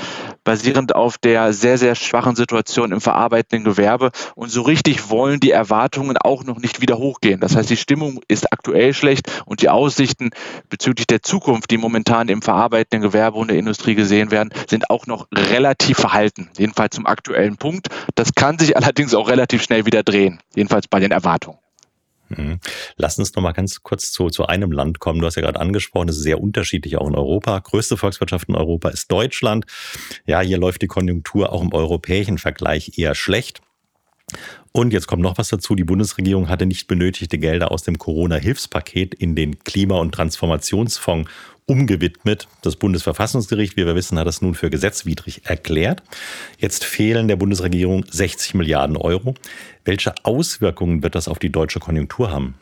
basierend 0.44 0.96
auf 0.96 1.18
der 1.18 1.54
sehr, 1.54 1.78
sehr 1.78 1.96
schwachen 1.96 2.36
Situation 2.36 2.92
im 2.92 3.02
verarbeitenden 3.02 3.64
Gewerbe. 3.64 4.12
Und 4.36 4.50
so 4.50 4.64
richtig 4.64 5.10
wollen 5.10 5.40
die 5.40 5.52
Erwartungen 5.52 6.18
auch 6.18 6.44
noch 6.44 6.58
nicht 6.58 6.82
wieder 6.82 6.98
hochgehen. 6.98 7.40
Das 7.40 7.56
heißt, 7.56 7.70
die 7.70 7.78
Stimmung 7.78 8.20
ist 8.28 8.52
aktuell 8.52 8.94
schlecht 8.94 9.32
und 9.46 9.62
die 9.62 9.70
Aussichten 9.70 10.32
bezüglich 10.70 11.08
der 11.08 11.22
Zukunft, 11.22 11.70
die 11.72 11.78
momentan 11.78 12.30
im 12.30 12.42
verarbeitenden 12.42 13.10
Gewerbe 13.10 13.38
und 13.38 13.50
der 13.50 13.58
Industrie 13.58 13.96
gesehen 13.96 14.32
werden, 14.32 14.50
sind 14.68 14.90
auch 14.90 15.06
noch 15.06 15.28
relativ 15.34 15.98
verhalten. 15.98 16.50
Jedenfalls 16.58 16.96
zum 16.96 17.06
aktuellen 17.06 17.58
Punkt. 17.58 17.88
Das 18.16 18.34
kann 18.34 18.58
sich 18.58 18.76
allerdings 18.78 19.14
auch 19.14 19.30
relativ 19.30 19.62
schnell 19.64 19.86
wieder 19.86 20.04
drehen. 20.04 20.42
Jedenfalls 20.56 20.88
bei 20.88 21.00
den 21.00 21.12
Erwartungen. 21.12 21.60
Mhm. 22.30 22.60
Lass 22.98 23.20
uns 23.20 23.34
noch 23.36 23.44
mal 23.44 23.52
ganz 23.52 23.84
kurz 23.84 24.12
zu, 24.12 24.30
zu 24.30 24.48
einem 24.48 24.72
Land 24.72 25.00
kommen. 25.00 25.20
Du 25.20 25.26
hast 25.26 25.36
ja 25.36 25.42
gerade 25.42 25.60
angesprochen, 25.60 26.10
es 26.10 26.18
ist 26.18 26.24
sehr 26.24 26.42
unterschiedlich 26.42 26.98
auch 26.98 27.08
in 27.08 27.16
Europa. 27.16 27.60
Größte 27.60 27.98
Volkswirtschaft 27.98 28.50
in 28.50 28.56
Europa 28.56 28.90
ist 28.90 29.12
Deutschland. 29.12 29.66
Ja, 30.26 30.42
hier 30.42 30.58
läuft 30.58 30.82
die 30.82 30.88
Konjunktur 30.88 31.52
auch 31.52 31.62
im 31.62 31.74
europäischen 31.74 32.38
Vergleich 32.38 32.98
eher 32.98 33.16
schlecht. 33.16 33.62
Und 34.72 34.92
jetzt 34.92 35.08
kommt 35.08 35.22
noch 35.22 35.38
was 35.38 35.50
dazu. 35.50 35.76
Die 35.76 35.84
Bundesregierung 35.84 36.50
hatte 36.50 36.66
nicht 36.66 36.88
benötigte 36.88 37.38
Gelder 37.38 37.72
aus 37.72 37.84
dem 37.84 37.98
Corona-Hilfspaket 37.98 39.14
in 39.14 39.36
den 39.36 39.60
Klima- 39.64 40.00
und 40.00 40.14
Transformationsfonds 40.14 41.30
umgewidmet. 41.66 42.48
Das 42.62 42.76
Bundesverfassungsgericht, 42.76 43.78
wie 43.78 43.86
wir 43.86 43.96
wissen, 43.96 44.20
hat 44.20 44.28
das 44.28 44.42
nun 44.42 44.54
für 44.54 44.70
gesetzwidrig 44.70 45.46
erklärt. 45.46 46.04
Jetzt 46.60 46.84
fehlen 46.84 47.28
der 47.28 47.38
Bundesregierung 47.38 48.06
60 48.10 48.54
Milliarden 48.56 48.98
Euro. 48.98 49.36
Welche 49.86 50.14
Auswirkungen 50.24 51.04
wird 51.04 51.16
das 51.16 51.28
auf 51.28 51.40
die 51.40 51.52
deutsche 51.52 51.80
Konjunktur 51.80 52.32
haben? 52.32 52.56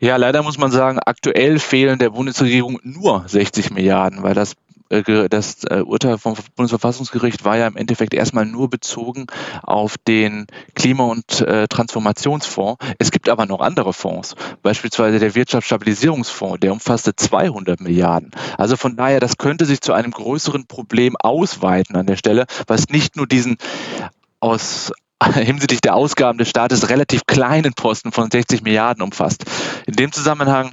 Ja, 0.00 0.16
leider 0.16 0.42
muss 0.44 0.58
man 0.58 0.70
sagen, 0.70 1.00
aktuell 1.04 1.58
fehlen 1.58 1.98
der 1.98 2.10
Bundesregierung 2.10 2.78
nur 2.84 3.24
60 3.26 3.72
Milliarden, 3.72 4.22
weil 4.22 4.34
das 4.34 4.54
äh, 4.90 5.28
das 5.28 5.64
äh, 5.64 5.82
Urteil 5.82 6.18
vom 6.18 6.34
Bundesverfassungsgericht 6.56 7.44
war 7.44 7.56
ja 7.56 7.66
im 7.66 7.76
Endeffekt 7.76 8.14
erstmal 8.14 8.46
nur 8.46 8.70
bezogen 8.70 9.26
auf 9.62 9.96
den 9.98 10.46
Klima- 10.74 11.06
und 11.06 11.40
äh, 11.40 11.68
Transformationsfonds. 11.68 12.84
Es 12.98 13.10
gibt 13.10 13.28
aber 13.28 13.46
noch 13.46 13.60
andere 13.60 13.92
Fonds, 13.92 14.34
beispielsweise 14.62 15.18
der 15.18 15.34
Wirtschaftsstabilisierungsfonds, 15.34 16.60
der 16.60 16.72
umfasste 16.72 17.16
200 17.16 17.80
Milliarden. 17.80 18.30
Also 18.56 18.76
von 18.76 18.96
daher, 18.96 19.20
das 19.20 19.36
könnte 19.36 19.66
sich 19.66 19.80
zu 19.80 19.92
einem 19.92 20.12
größeren 20.12 20.66
Problem 20.66 21.16
ausweiten 21.16 21.96
an 21.96 22.06
der 22.06 22.16
Stelle, 22.16 22.46
was 22.66 22.88
nicht 22.88 23.16
nur 23.16 23.26
diesen 23.26 23.58
aus 24.40 24.92
hinsichtlich 25.34 25.80
der 25.80 25.94
Ausgaben 25.94 26.38
des 26.38 26.48
Staates 26.48 26.88
relativ 26.88 27.26
kleinen 27.26 27.74
Posten 27.74 28.12
von 28.12 28.30
60 28.30 28.62
Milliarden 28.62 29.02
umfasst. 29.02 29.44
In 29.86 29.94
dem 29.94 30.12
Zusammenhang 30.12 30.72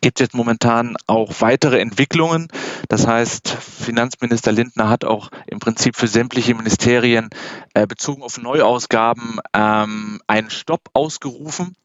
gibt 0.00 0.20
es 0.20 0.24
jetzt 0.24 0.34
momentan 0.34 0.96
auch 1.06 1.32
weitere 1.40 1.80
Entwicklungen. 1.80 2.48
Das 2.88 3.06
heißt, 3.06 3.48
Finanzminister 3.48 4.52
Lindner 4.52 4.88
hat 4.88 5.04
auch 5.04 5.30
im 5.46 5.60
Prinzip 5.60 5.96
für 5.96 6.08
sämtliche 6.08 6.54
Ministerien 6.54 7.30
äh, 7.74 7.86
bezogen 7.86 8.22
auf 8.22 8.40
Neuausgaben 8.40 9.40
ähm, 9.54 10.20
einen 10.26 10.50
Stopp 10.50 10.90
ausgerufen. 10.92 11.76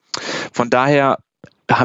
Von 0.52 0.70
daher 0.70 1.20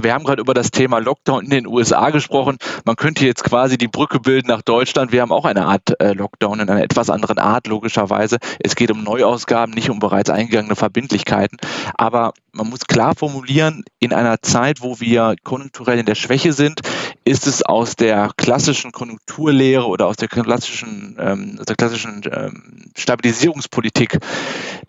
wir 0.01 0.15
haben 0.15 0.25
gerade 0.25 0.41
über 0.41 0.55
das 0.55 0.71
Thema 0.71 0.99
Lockdown 0.99 1.45
in 1.45 1.51
den 1.51 1.67
USA 1.67 2.11
gesprochen. 2.11 2.57
Man 2.85 2.97
könnte 2.97 3.27
jetzt 3.27 3.45
quasi 3.45 3.77
die 3.77 3.89
Brücke 3.89 4.19
bilden 4.19 4.49
nach 4.49 4.63
Deutschland. 4.63 5.13
Wir 5.13 5.21
haben 5.21 5.33
auch 5.33 5.45
eine 5.45 5.67
Art 5.67 6.01
äh, 6.01 6.13
Lockdown 6.13 6.61
in 6.61 6.71
einer 6.71 6.83
etwas 6.83 7.11
anderen 7.11 7.39
Art, 7.39 7.67
logischerweise. 7.67 8.39
Es 8.61 8.77
geht 8.77 8.91
um 8.91 9.05
Neuausgaben, 9.05 9.75
nicht 9.75 9.91
um 9.91 9.99
bereits 9.99 10.31
eingegangene 10.31 10.77
Verbindlichkeiten. 10.77 11.59
Aber 11.95 12.33
man 12.53 12.71
muss 12.71 12.87
klar 12.87 13.15
formulieren, 13.15 13.85
in 13.99 14.13
einer 14.13 14.41
Zeit, 14.41 14.81
wo 14.81 15.01
wir 15.01 15.35
konjunkturell 15.43 15.99
in 15.99 16.07
der 16.07 16.15
Schwäche 16.15 16.53
sind, 16.53 16.81
ist 17.25 17.47
es 17.47 17.63
aus 17.63 17.97
der 17.97 18.31
klassischen 18.37 18.93
Konjunkturlehre 18.93 19.87
oder 19.87 20.07
aus 20.07 20.17
der 20.17 20.29
klassischen, 20.29 21.17
ähm, 21.19 21.57
aus 21.59 21.67
der 21.67 21.77
klassischen 21.77 22.23
ähm, 22.31 22.91
Stabilisierungspolitik 22.97 24.19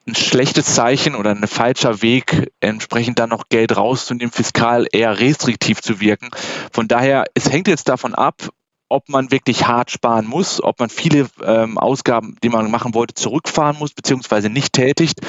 ein 0.08 0.16
schlechtes 0.16 0.76
Zeichen 0.76 1.16
oder 1.16 1.32
ein 1.32 1.48
falscher 1.48 2.02
Weg, 2.02 2.52
entsprechend 2.60 3.20
dann 3.20 3.30
noch 3.30 3.50
Geld 3.50 3.76
rauszunehmen, 3.78 4.32
fiskal 4.32 4.86
eher 4.92 5.20
restriktiv 5.20 5.82
zu 5.82 6.00
wirken. 6.00 6.30
Von 6.72 6.88
daher, 6.88 7.26
es 7.34 7.52
hängt 7.52 7.68
jetzt 7.68 7.88
davon 7.88 8.14
ab, 8.14 8.50
ob 8.90 9.10
man 9.10 9.32
wirklich 9.32 9.68
hart 9.68 9.92
sparen 9.92 10.28
muss, 10.28 10.64
ob 10.64 10.80
man 10.80 10.90
viele 10.90 11.28
ähm, 11.44 11.78
Ausgaben, 11.78 12.36
die 12.44 12.50
man 12.50 12.70
machen 12.70 12.94
wollte, 12.94 13.16
zurückfahren 13.16 13.78
muss, 13.80 13.94
beziehungsweise 13.94 14.50
nicht 14.50 14.74
tätigt, 14.74 15.22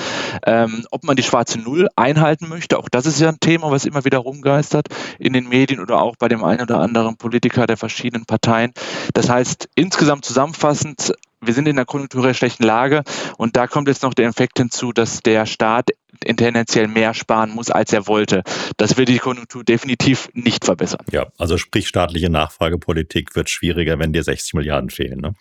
ähm, 0.44 0.86
ob 0.90 1.04
man 1.04 1.16
die 1.16 1.22
schwarze 1.22 1.58
Null 1.58 1.88
einhalten 1.96 2.48
möchte. 2.48 2.78
Auch 2.78 2.88
das 2.88 3.06
ist 3.06 3.20
ja 3.20 3.28
ein 3.28 3.40
Thema, 3.40 3.70
was 3.70 3.86
immer 3.86 4.04
wieder 4.04 4.18
rumgeistert 4.18 4.88
in 5.18 5.32
den 5.32 5.48
Medien 5.48 5.80
oder 5.80 6.02
auch 6.02 6.16
bei 6.16 6.28
dem 6.28 6.44
einen 6.44 6.62
oder 6.62 6.80
anderen 6.80 7.16
Politiker 7.16 7.66
der 7.66 7.76
verschiedenen 7.76 8.26
Parteien. 8.26 8.72
Das 9.14 9.30
heißt, 9.30 9.68
insgesamt 9.74 10.24
zusammenfassend, 10.24 11.14
wir 11.46 11.54
sind 11.54 11.68
in 11.68 11.76
einer 11.76 11.84
konjunkturell 11.84 12.34
schlechten 12.34 12.64
Lage 12.64 13.02
und 13.36 13.56
da 13.56 13.66
kommt 13.66 13.88
jetzt 13.88 14.02
noch 14.02 14.14
der 14.14 14.26
Effekt 14.26 14.58
hinzu, 14.58 14.92
dass 14.92 15.20
der 15.20 15.46
Staat 15.46 15.90
tendenziell 16.20 16.88
mehr 16.88 17.14
sparen 17.14 17.50
muss, 17.50 17.70
als 17.70 17.92
er 17.92 18.06
wollte. 18.06 18.42
Das 18.76 18.96
wird 18.96 19.08
die 19.08 19.18
Konjunktur 19.18 19.64
definitiv 19.64 20.28
nicht 20.32 20.64
verbessern. 20.64 21.04
Ja, 21.10 21.26
also 21.38 21.58
sprich 21.58 21.88
staatliche 21.88 22.30
Nachfragepolitik 22.30 23.36
wird 23.36 23.50
schwieriger, 23.50 23.98
wenn 23.98 24.12
dir 24.12 24.22
60 24.22 24.54
Milliarden 24.54 24.90
fehlen. 24.90 25.20
Ne? 25.20 25.34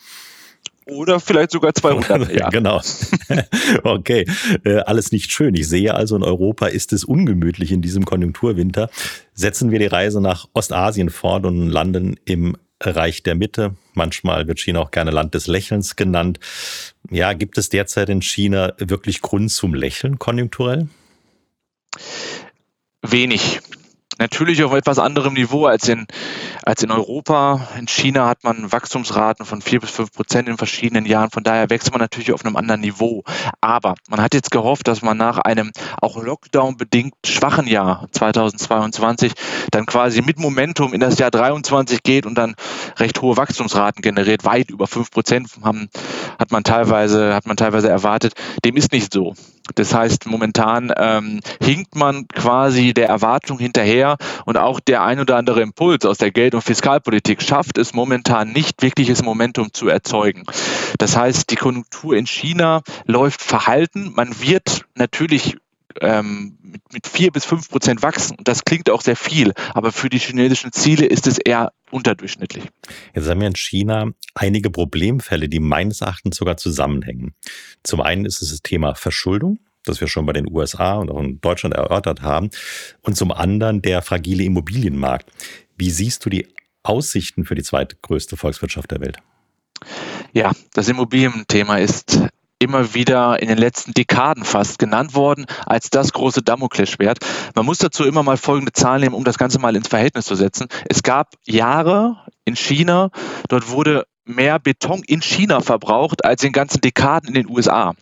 Oder 0.87 1.19
vielleicht 1.19 1.51
sogar 1.51 1.73
200. 1.73 2.31
Ja. 2.35 2.49
genau. 2.49 2.81
okay, 3.83 4.25
äh, 4.63 4.77
alles 4.79 5.11
nicht 5.11 5.31
schön. 5.31 5.55
Ich 5.55 5.67
sehe 5.67 5.93
also, 5.93 6.15
in 6.15 6.23
Europa 6.23 6.67
ist 6.67 6.93
es 6.93 7.03
ungemütlich 7.03 7.71
in 7.71 7.81
diesem 7.81 8.05
Konjunkturwinter. 8.05 8.89
Setzen 9.33 9.71
wir 9.71 9.79
die 9.79 9.87
Reise 9.87 10.21
nach 10.21 10.47
Ostasien 10.53 11.09
fort 11.09 11.45
und 11.45 11.69
landen 11.69 12.19
im 12.25 12.55
Reich 12.81 13.23
der 13.23 13.35
Mitte. 13.35 13.75
Manchmal 13.93 14.47
wird 14.47 14.59
China 14.59 14.81
auch 14.81 14.91
gerne 14.91 15.11
Land 15.11 15.33
des 15.33 15.47
Lächelns 15.47 15.95
genannt. 15.95 16.39
Ja, 17.09 17.33
gibt 17.33 17.57
es 17.57 17.69
derzeit 17.69 18.09
in 18.09 18.21
China 18.21 18.73
wirklich 18.77 19.21
Grund 19.21 19.51
zum 19.51 19.73
Lächeln 19.73 20.19
konjunkturell? 20.19 20.87
Wenig. 23.01 23.59
Natürlich 24.17 24.63
auf 24.63 24.73
etwas 24.73 24.97
anderem 24.97 25.33
Niveau 25.33 25.65
als 25.65 25.89
in, 25.89 26.07
als 26.63 26.81
in 26.83 26.91
Europa. 26.91 27.67
In 27.77 27.87
China 27.87 28.27
hat 28.27 28.43
man 28.43 28.71
Wachstumsraten 28.71 29.45
von 29.45 29.61
vier 29.61 29.81
bis 29.81 29.89
fünf 29.89 30.13
Prozent 30.13 30.47
in 30.47 30.57
verschiedenen 30.57 31.05
Jahren. 31.05 31.31
Von 31.31 31.43
daher 31.43 31.69
wächst 31.69 31.91
man 31.91 31.99
natürlich 31.99 32.31
auf 32.31 32.45
einem 32.45 32.55
anderen 32.55 32.81
Niveau. 32.81 33.23
Aber 33.59 33.95
man 34.09 34.21
hat 34.21 34.33
jetzt 34.33 34.51
gehofft, 34.51 34.87
dass 34.87 35.01
man 35.01 35.17
nach 35.17 35.39
einem 35.39 35.71
auch 36.01 36.21
Lockdown-bedingt 36.21 37.15
schwachen 37.25 37.67
Jahr 37.67 38.07
2022 38.11 39.33
dann 39.71 39.85
quasi 39.85 40.21
mit 40.21 40.39
Momentum 40.39 40.93
in 40.93 41.01
das 41.01 41.19
Jahr 41.19 41.31
23 41.31 42.01
geht 42.01 42.25
und 42.25 42.35
dann 42.35 42.55
recht 42.97 43.21
hohe 43.21 43.35
Wachstumsraten 43.35 44.01
generiert. 44.01 44.45
Weit 44.45 44.69
über 44.69 44.87
fünf 44.87 45.11
Prozent 45.11 45.49
haben, 45.61 45.89
hat 46.39 46.51
man 46.51 46.63
teilweise, 46.63 47.35
hat 47.35 47.47
man 47.47 47.57
teilweise 47.57 47.89
erwartet. 47.89 48.33
Dem 48.63 48.77
ist 48.77 48.93
nicht 48.93 49.11
so. 49.11 49.35
Das 49.73 49.93
heißt, 49.93 50.27
momentan 50.27 50.93
ähm, 50.95 51.39
hinkt 51.61 51.95
man 51.95 52.27
quasi 52.27 52.93
der 52.93 53.07
Erwartung 53.07 53.57
hinterher 53.57 54.17
und 54.45 54.57
auch 54.57 54.79
der 54.79 55.03
ein 55.03 55.19
oder 55.19 55.37
andere 55.37 55.61
Impuls 55.61 56.05
aus 56.05 56.19
der 56.19 56.31
Geld- 56.31 56.53
und 56.53 56.61
Fiskalpolitik 56.61 57.41
schafft 57.41 57.77
es 57.77 57.93
momentan 57.93 58.51
nicht, 58.51 58.83
wirkliches 58.83 59.23
Momentum 59.23 59.73
zu 59.73 59.87
erzeugen. 59.87 60.43
Das 60.99 61.17
heißt, 61.17 61.49
die 61.49 61.55
Konjunktur 61.55 62.15
in 62.15 62.27
China 62.27 62.81
läuft 63.05 63.41
verhalten. 63.41 64.13
Man 64.15 64.39
wird 64.39 64.85
natürlich 64.93 65.57
ähm, 66.01 66.57
mit, 66.61 66.81
mit 66.93 67.07
vier 67.07 67.31
bis 67.31 67.45
fünf 67.45 67.69
Prozent 67.69 68.01
wachsen. 68.01 68.37
Das 68.43 68.65
klingt 68.65 68.89
auch 68.89 69.01
sehr 69.01 69.15
viel, 69.15 69.53
aber 69.73 69.91
für 69.91 70.09
die 70.09 70.19
chinesischen 70.19 70.71
Ziele 70.71 71.05
ist 71.05 71.27
es 71.27 71.37
eher 71.37 71.71
unterdurchschnittlich. 71.91 72.65
Jetzt 73.13 73.29
haben 73.29 73.39
wir 73.39 73.47
in 73.47 73.55
China 73.55 74.11
einige 74.33 74.69
Problemfälle, 74.69 75.49
die 75.49 75.59
meines 75.59 76.01
Erachtens 76.01 76.37
sogar 76.37 76.57
zusammenhängen. 76.57 77.33
Zum 77.83 78.01
einen 78.01 78.25
ist 78.25 78.41
es 78.41 78.49
das 78.49 78.61
Thema 78.61 78.95
Verschuldung, 78.95 79.59
das 79.83 80.01
wir 80.01 80.07
schon 80.07 80.25
bei 80.25 80.33
den 80.33 80.51
USA 80.51 80.95
und 80.95 81.09
auch 81.09 81.19
in 81.19 81.39
Deutschland 81.41 81.75
erörtert 81.75 82.21
haben. 82.21 82.49
Und 83.01 83.15
zum 83.15 83.31
anderen 83.31 83.81
der 83.81 84.01
fragile 84.01 84.43
Immobilienmarkt. 84.43 85.31
Wie 85.77 85.89
siehst 85.89 86.25
du 86.25 86.29
die 86.29 86.47
Aussichten 86.83 87.45
für 87.45 87.55
die 87.55 87.63
zweitgrößte 87.63 88.37
Volkswirtschaft 88.37 88.91
der 88.91 89.01
Welt? 89.01 89.17
Ja, 90.33 90.51
das 90.73 90.89
Immobilienthema 90.89 91.77
ist 91.77 92.19
immer 92.65 92.95
wieder 92.95 93.41
in 93.41 93.47
den 93.47 93.59
letzten 93.59 93.93
Dekaden 93.93 94.43
fast 94.43 94.79
genannt 94.79 95.13
worden 95.13 95.45
als 95.67 95.91
das 95.91 96.11
große 96.11 96.41
Damoklesschwert. 96.41 97.19
Man 97.53 97.65
muss 97.65 97.77
dazu 97.77 98.03
immer 98.05 98.23
mal 98.23 98.37
folgende 98.37 98.73
Zahlen 98.73 99.01
nehmen, 99.01 99.15
um 99.15 99.23
das 99.23 99.37
Ganze 99.37 99.59
mal 99.59 99.75
ins 99.75 99.87
Verhältnis 99.87 100.25
zu 100.25 100.35
setzen. 100.35 100.67
Es 100.89 101.03
gab 101.03 101.35
Jahre 101.45 102.25
in 102.43 102.55
China, 102.55 103.11
dort 103.49 103.69
wurde 103.69 104.05
mehr 104.25 104.57
Beton 104.57 105.03
in 105.05 105.21
China 105.21 105.61
verbraucht 105.61 106.25
als 106.25 106.43
in 106.43 106.51
ganzen 106.51 106.81
Dekaden 106.81 107.29
in 107.29 107.35
den 107.35 107.49
USA. 107.49 107.93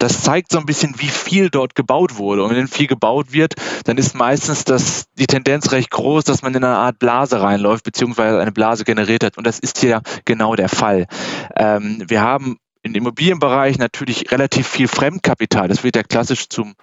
Das 0.00 0.24
zeigt 0.24 0.50
so 0.50 0.58
ein 0.58 0.66
bisschen, 0.66 0.96
wie 0.98 1.08
viel 1.08 1.48
dort 1.48 1.76
gebaut 1.76 2.18
wurde. 2.18 2.42
Und 2.42 2.56
wenn 2.56 2.66
viel 2.66 2.88
gebaut 2.88 3.32
wird, 3.32 3.54
dann 3.84 3.96
ist 3.96 4.16
meistens 4.16 4.64
das, 4.64 5.04
die 5.16 5.28
Tendenz 5.28 5.70
recht 5.70 5.92
groß, 5.92 6.24
dass 6.24 6.42
man 6.42 6.52
in 6.54 6.64
eine 6.64 6.74
Art 6.74 6.98
Blase 6.98 7.40
reinläuft, 7.40 7.84
beziehungsweise 7.84 8.40
eine 8.40 8.50
Blase 8.50 8.82
generiert 8.82 9.22
hat. 9.22 9.38
Und 9.38 9.46
das 9.46 9.60
ist 9.60 9.78
hier 9.78 10.02
genau 10.24 10.56
der 10.56 10.68
Fall. 10.68 11.06
Ähm, 11.56 12.02
wir 12.08 12.20
haben 12.20 12.58
im 12.90 13.02
Immobilienbereich 13.02 13.78
natürlich 13.78 14.30
relativ 14.32 14.66
viel 14.66 14.88
Fremdkapital. 14.88 15.68
Das 15.68 15.84
wird 15.84 15.96
ja 15.96 16.02
klassisch 16.02 16.48
zum, 16.48 16.74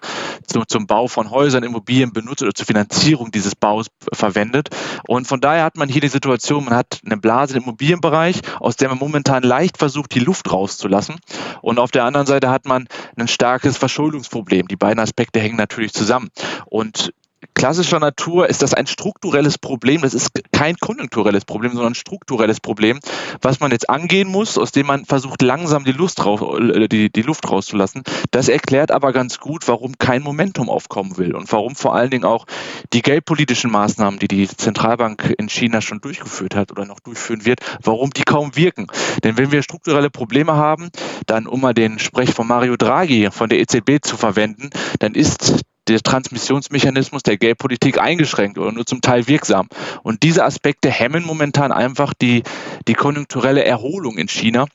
zum, 0.45 0.67
zum 0.67 0.87
Bau 0.87 1.07
von 1.07 1.29
Häusern, 1.29 1.63
Immobilien 1.63 2.13
benutzt 2.13 2.41
oder 2.41 2.53
zur 2.53 2.65
Finanzierung 2.65 3.31
dieses 3.31 3.55
Baus 3.55 3.87
verwendet. 4.13 4.69
Und 5.07 5.27
von 5.27 5.41
daher 5.41 5.63
hat 5.63 5.77
man 5.77 5.89
hier 5.89 6.01
die 6.01 6.07
Situation, 6.07 6.65
man 6.65 6.75
hat 6.75 7.01
eine 7.05 7.17
Blase 7.17 7.57
im 7.57 7.63
Immobilienbereich, 7.63 8.41
aus 8.59 8.77
der 8.77 8.89
man 8.89 8.97
momentan 8.97 9.43
leicht 9.43 9.77
versucht, 9.77 10.15
die 10.15 10.19
Luft 10.19 10.51
rauszulassen. 10.51 11.15
Und 11.61 11.79
auf 11.79 11.91
der 11.91 12.05
anderen 12.05 12.27
Seite 12.27 12.49
hat 12.49 12.65
man 12.65 12.87
ein 13.17 13.27
starkes 13.27 13.77
Verschuldungsproblem. 13.77 14.67
Die 14.67 14.75
beiden 14.75 14.99
Aspekte 14.99 15.39
hängen 15.39 15.57
natürlich 15.57 15.93
zusammen. 15.93 16.29
Und 16.65 17.13
klassischer 17.53 17.99
Natur 17.99 18.49
ist 18.49 18.61
das 18.61 18.73
ein 18.73 18.87
strukturelles 18.87 19.57
Problem. 19.57 20.01
Das 20.01 20.13
ist 20.13 20.29
kein 20.51 20.77
konjunkturelles 20.77 21.45
Problem, 21.45 21.71
sondern 21.73 21.91
ein 21.91 21.95
strukturelles 21.95 22.59
Problem, 22.59 22.99
was 23.41 23.59
man 23.59 23.71
jetzt 23.71 23.89
angehen 23.89 24.27
muss, 24.27 24.57
aus 24.57 24.71
dem 24.71 24.87
man 24.87 25.05
versucht, 25.05 25.41
langsam 25.41 25.83
die, 25.83 25.91
Lust 25.91 26.23
raus, 26.25 26.41
äh, 26.59 26.87
die, 26.87 27.11
die 27.11 27.21
Luft 27.21 27.49
rauszulassen. 27.49 28.03
Das 28.31 28.47
erklärt 28.47 28.91
aber 28.91 29.13
ganz 29.13 29.39
gut, 29.39 29.67
warum 29.67 29.97
kein 29.97 30.23
Momentum 30.23 30.69
aufkommen 30.69 31.17
will 31.17 31.35
und 31.35 31.51
warum 31.51 31.75
vor 31.75 31.95
allen 31.95 32.09
Dingen 32.09 32.25
auch 32.25 32.45
die 32.93 33.01
geldpolitischen 33.01 33.71
Maßnahmen, 33.71 34.19
die 34.19 34.27
die 34.27 34.47
Zentralbank 34.47 35.33
in 35.37 35.49
China 35.49 35.81
schon 35.81 36.01
durchgeführt 36.01 36.55
hat 36.55 36.71
oder 36.71 36.85
noch 36.85 36.99
durchführen 36.99 37.45
wird, 37.45 37.59
warum 37.83 38.11
die 38.11 38.23
kaum 38.23 38.55
wirken. 38.55 38.87
Denn 39.23 39.37
wenn 39.37 39.51
wir 39.51 39.61
strukturelle 39.61 40.09
Probleme 40.09 40.55
haben, 40.55 40.89
dann, 41.25 41.47
um 41.47 41.61
mal 41.61 41.73
den 41.73 41.99
Sprech 41.99 42.33
von 42.33 42.47
Mario 42.47 42.77
Draghi 42.77 43.29
von 43.31 43.49
der 43.49 43.59
EZB 43.59 43.99
zu 44.01 44.17
verwenden, 44.17 44.69
dann 44.99 45.13
ist 45.13 45.63
der 45.87 46.01
Transmissionsmechanismus 46.01 47.23
der 47.23 47.37
Geldpolitik 47.37 47.99
eingeschränkt 47.99 48.57
oder 48.57 48.71
nur 48.71 48.85
zum 48.85 49.01
Teil 49.01 49.27
wirksam. 49.27 49.69
Und 50.03 50.23
diese 50.23 50.43
Aspekte 50.43 50.89
hemmen 50.89 51.25
momentan 51.25 51.71
einfach 51.71 52.13
die, 52.13 52.43
die 52.87 52.93
konjunkturelle 52.93 53.63
Erholung 53.63 54.17
in 54.17 54.27
China, 54.27 54.67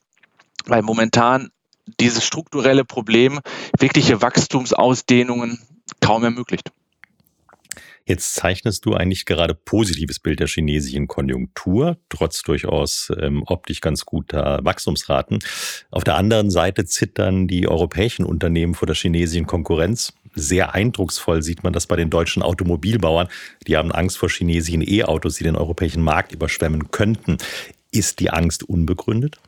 weil 0.67 0.83
momentan 0.83 1.51
dieses 2.01 2.25
strukturelle 2.25 2.85
Problem 2.85 3.41
wirkliche 3.79 4.23
Wachstumsausdehnungen 4.23 5.59
kaum 6.01 6.25
ermöglicht. 6.25 6.71
Jetzt 8.05 8.35
zeichnest 8.35 8.85
du 8.85 8.95
eigentlich 8.95 9.27
gerade 9.27 9.55
positives 9.55 10.19
Bild 10.19 10.41
der 10.41 10.49
chinesischen 10.49 11.07
Konjunktur, 11.07 11.99
trotz 12.09 12.43
durchaus 12.43 13.13
ähm, 13.21 13.45
optisch 13.47 13.81
ganz 13.81 14.05
guter 14.05 14.59
Wachstumsraten. 14.63 15.39
Auf 15.91 16.03
der 16.03 16.17
anderen 16.17 16.51
Seite 16.51 16.85
zittern 16.85 17.47
die 17.47 17.69
europäischen 17.69 18.25
Unternehmen 18.25 18.75
vor 18.75 18.87
der 18.87 18.97
chinesischen 18.97 19.47
Konkurrenz. 19.47 20.15
Sehr 20.35 20.75
eindrucksvoll 20.75 21.43
sieht 21.43 21.63
man 21.63 21.73
das 21.73 21.87
bei 21.87 21.97
den 21.97 22.11
deutschen 22.11 22.43
Automobilbauern. 22.43 23.29
Die 23.67 23.77
haben 23.77 23.93
Angst 23.93 24.19
vor 24.19 24.31
chinesischen 24.31 24.83
E-Autos, 24.87 25.37
die 25.37 25.45
den 25.45 25.57
europäischen 25.57 26.03
Markt 26.03 26.33
überschwemmen 26.33 26.91
könnten. 26.91 27.39
Ist 27.91 28.21
die 28.21 28.31
Angst 28.31 28.63
unbegründet? 28.63 29.39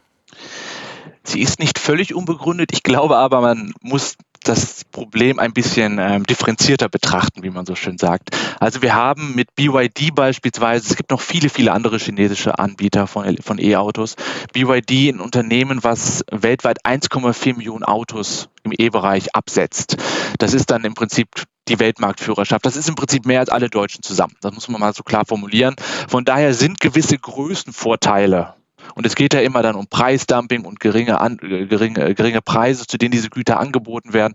Sie 1.22 1.40
ist 1.40 1.58
nicht 1.58 1.78
völlig 1.78 2.14
unbegründet. 2.14 2.70
Ich 2.72 2.82
glaube 2.82 3.16
aber, 3.16 3.40
man 3.40 3.72
muss 3.80 4.16
das 4.48 4.84
Problem 4.84 5.38
ein 5.38 5.52
bisschen 5.52 5.98
ähm, 5.98 6.24
differenzierter 6.24 6.88
betrachten, 6.88 7.42
wie 7.42 7.50
man 7.50 7.66
so 7.66 7.74
schön 7.74 7.98
sagt. 7.98 8.30
Also 8.60 8.82
wir 8.82 8.94
haben 8.94 9.34
mit 9.34 9.54
BYD 9.54 10.14
beispielsweise, 10.14 10.88
es 10.88 10.96
gibt 10.96 11.10
noch 11.10 11.20
viele, 11.20 11.48
viele 11.48 11.72
andere 11.72 11.98
chinesische 11.98 12.58
Anbieter 12.58 13.06
von, 13.06 13.36
von 13.38 13.58
E-Autos. 13.58 14.16
BYD 14.52 15.14
ein 15.14 15.20
Unternehmen, 15.20 15.82
was 15.82 16.24
weltweit 16.30 16.84
1,4 16.84 17.56
Millionen 17.56 17.84
Autos 17.84 18.48
im 18.62 18.72
E-Bereich 18.72 19.34
absetzt. 19.34 19.96
Das 20.38 20.54
ist 20.54 20.70
dann 20.70 20.84
im 20.84 20.94
Prinzip 20.94 21.28
die 21.68 21.78
Weltmarktführerschaft. 21.78 22.64
Das 22.64 22.76
ist 22.76 22.88
im 22.88 22.94
Prinzip 22.94 23.26
mehr 23.26 23.40
als 23.40 23.48
alle 23.48 23.70
Deutschen 23.70 24.02
zusammen. 24.02 24.36
Das 24.40 24.52
muss 24.54 24.68
man 24.68 24.80
mal 24.80 24.92
so 24.92 25.02
klar 25.02 25.24
formulieren. 25.26 25.76
Von 26.08 26.24
daher 26.24 26.54
sind 26.54 26.80
gewisse 26.80 27.18
Größenvorteile 27.18 28.54
Und 28.94 29.06
es 29.06 29.14
geht 29.14 29.34
ja 29.34 29.40
immer 29.40 29.62
dann 29.62 29.74
um 29.74 29.86
Preisdumping 29.86 30.64
und 30.64 30.80
geringe, 30.80 31.20
an, 31.20 31.38
äh, 31.42 31.66
geringe, 31.66 32.08
äh, 32.08 32.14
geringe 32.14 32.42
Preise, 32.42 32.86
zu 32.86 32.98
denen 32.98 33.10
diese 33.10 33.30
Güter 33.30 33.58
angeboten 33.58 34.12
werden. 34.12 34.34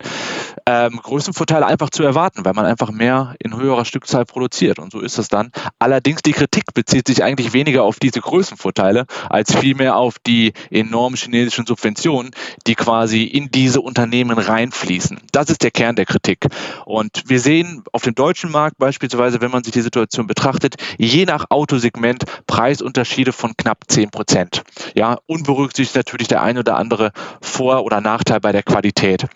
Ähm, 0.65 0.99
Größenvorteile 1.01 1.65
einfach 1.65 1.89
zu 1.89 2.03
erwarten, 2.03 2.45
weil 2.45 2.53
man 2.53 2.65
einfach 2.65 2.91
mehr 2.91 3.35
in 3.39 3.55
höherer 3.55 3.85
Stückzahl 3.85 4.25
produziert. 4.25 4.79
Und 4.79 4.91
so 4.91 4.99
ist 4.99 5.17
das 5.17 5.29
dann. 5.29 5.51
Allerdings 5.79 6.21
die 6.21 6.33
Kritik 6.33 6.73
bezieht 6.73 7.07
sich 7.07 7.23
eigentlich 7.23 7.53
weniger 7.53 7.83
auf 7.83 7.99
diese 7.99 8.19
Größenvorteile, 8.21 9.05
als 9.29 9.55
vielmehr 9.55 9.95
auf 9.95 10.17
die 10.19 10.53
enormen 10.69 11.15
chinesischen 11.17 11.65
Subventionen, 11.65 12.31
die 12.67 12.75
quasi 12.75 13.23
in 13.23 13.49
diese 13.51 13.81
Unternehmen 13.81 14.37
reinfließen. 14.37 15.19
Das 15.31 15.49
ist 15.49 15.63
der 15.63 15.71
Kern 15.71 15.95
der 15.95 16.05
Kritik. 16.05 16.47
Und 16.85 17.23
wir 17.27 17.39
sehen 17.39 17.83
auf 17.91 18.03
dem 18.03 18.15
deutschen 18.15 18.51
Markt 18.51 18.77
beispielsweise, 18.77 19.41
wenn 19.41 19.51
man 19.51 19.63
sich 19.63 19.73
die 19.73 19.81
Situation 19.81 20.27
betrachtet, 20.27 20.75
je 20.97 21.25
nach 21.25 21.45
Autosegment 21.49 22.23
Preisunterschiede 22.47 23.31
von 23.31 23.53
knapp 23.55 23.85
10 23.87 24.09
Prozent. 24.09 24.48
Ja, 24.95 25.17
unberücksichtigt 25.27 25.95
natürlich 25.95 26.27
der 26.27 26.41
ein 26.41 26.57
oder 26.57 26.77
andere 26.77 27.11
Vor- 27.41 27.83
oder 27.83 28.01
Nachteil 28.01 28.39
bei 28.39 28.51
der 28.51 28.63
Qualität. 28.63 29.27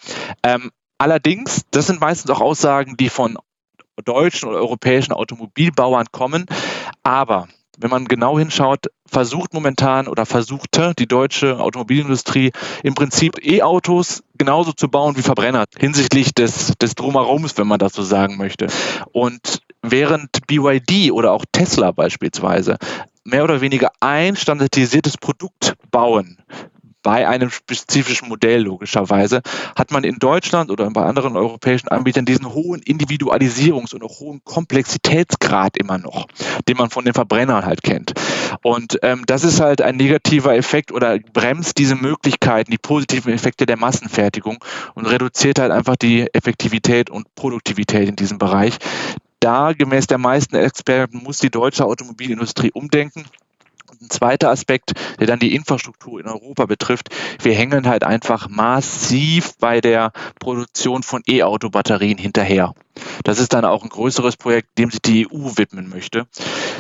Ähm, 0.43 0.71
allerdings, 0.97 1.65
das 1.71 1.88
sind 1.88 1.99
meistens 1.99 2.32
auch 2.32 2.41
Aussagen, 2.41 2.97
die 2.97 3.10
von 3.10 3.38
deutschen 4.04 4.49
oder 4.49 4.60
europäischen 4.60 5.13
Automobilbauern 5.13 6.08
kommen. 6.12 6.45
Aber 7.04 7.47
wenn 7.78 7.89
man 7.89 8.06
genau 8.06 8.38
hinschaut, 8.38 8.88
versucht 9.06 9.54
momentan 9.54 10.08
oder 10.08 10.26
versuchte 10.26 10.93
die 10.97 11.08
deutsche 11.08 11.60
Automobilindustrie 11.60 12.52
im 12.84 12.93
Prinzip 12.93 13.43
E-Autos 13.43 14.23
genauso 14.38 14.73
zu 14.73 14.89
bauen 14.89 15.17
wie 15.17 15.21
Verbrenner 15.21 15.65
hinsichtlich 15.78 16.34
des, 16.34 16.73
des 16.80 16.95
Drumherums, 16.95 17.58
wenn 17.58 17.67
man 17.67 17.80
das 17.80 17.93
so 17.93 18.04
sagen 18.04 18.38
möchte. 18.38 18.67
Und 19.12 19.62
während 19.82 20.45
BYD 20.47 21.12
oder 21.12 21.32
auch 21.32 21.45
Tesla 21.52 21.91
beispielsweise 21.91 22.78
mehr 23.24 23.44
oder 23.44 23.62
weniger 23.62 23.92
ein 24.00 24.36
standardisiertes 24.36 25.18
Produkt 25.18 25.76
bauen, 25.92 26.38
bei 27.04 27.28
einem 27.28 27.52
spezifischen 27.52 28.30
Modell 28.30 28.64
logischerweise, 28.64 29.42
hat 29.76 29.92
man 29.92 30.06
in 30.06 30.16
Deutschland 30.20 30.72
oder 30.72 30.90
bei 30.90 31.04
anderen 31.04 31.36
europäischen 31.36 31.90
Anbietern 31.90 32.26
diesen 32.26 32.54
hohen 32.54 32.82
Individualisierungs- 32.82 33.94
und 33.94 34.04
auch 34.04 34.22
hohen 34.22 34.42
Komplexitätsgrad 34.46 35.78
immer 35.78 35.98
noch, 35.98 36.28
den 36.68 36.78
man 36.78 36.90
von 36.90 37.04
den 37.04 37.14
Verbrennern 37.14 37.66
halt 37.66 37.84
kennt. 37.84 38.14
Und 38.64 39.00
ähm, 39.04 39.24
das 39.26 39.44
ist 39.44 39.60
halt 39.60 39.82
ein 39.82 39.98
negativer 39.98 40.56
Effekt 40.56 40.92
oder 40.92 41.20
bremst 41.20 41.78
diese 41.78 41.96
Möglichkeiten, 41.96 42.72
die 42.72 42.78
positiven 42.78 43.34
Effekte 43.34 43.66
der 43.66 43.78
Massenfertigung 43.78 44.64
und 44.94 45.06
reduziert 45.06 45.60
halt 45.60 45.72
einfach 45.72 45.98
die 45.98 46.34
Effektivität 46.34 47.10
und 47.10 47.36
Produktivität 47.36 48.08
in 48.08 48.16
diesem 48.16 48.38
Bereich. 48.38 48.78
Da, 49.43 49.73
gemäß 49.73 50.08
der 50.08 50.19
meisten 50.19 50.56
Experten, 50.56 51.17
muss 51.17 51.39
die 51.39 51.49
deutsche 51.49 51.84
Automobilindustrie 51.84 52.71
umdenken 52.71 53.25
ein 54.01 54.10
zweiter 54.10 54.49
Aspekt, 54.49 54.93
der 55.19 55.27
dann 55.27 55.39
die 55.39 55.53
Infrastruktur 55.53 56.19
in 56.19 56.27
Europa 56.27 56.65
betrifft. 56.65 57.10
Wir 57.41 57.53
hängen 57.53 57.88
halt 57.88 58.03
einfach 58.03 58.49
massiv 58.49 59.58
bei 59.60 59.82
der 59.82 60.12
Produktion 60.39 61.03
von 61.03 61.21
E-Auto-Batterien 61.27 62.17
hinterher. 62.17 62.73
Das 63.23 63.39
ist 63.39 63.53
dann 63.53 63.65
auch 63.65 63.84
ein 63.84 63.89
größeres 63.89 64.38
Projekt, 64.38 64.77
dem 64.77 64.91
sich 64.91 65.01
die 65.01 65.27
EU 65.27 65.58
widmen 65.58 65.89
möchte. 65.89 66.27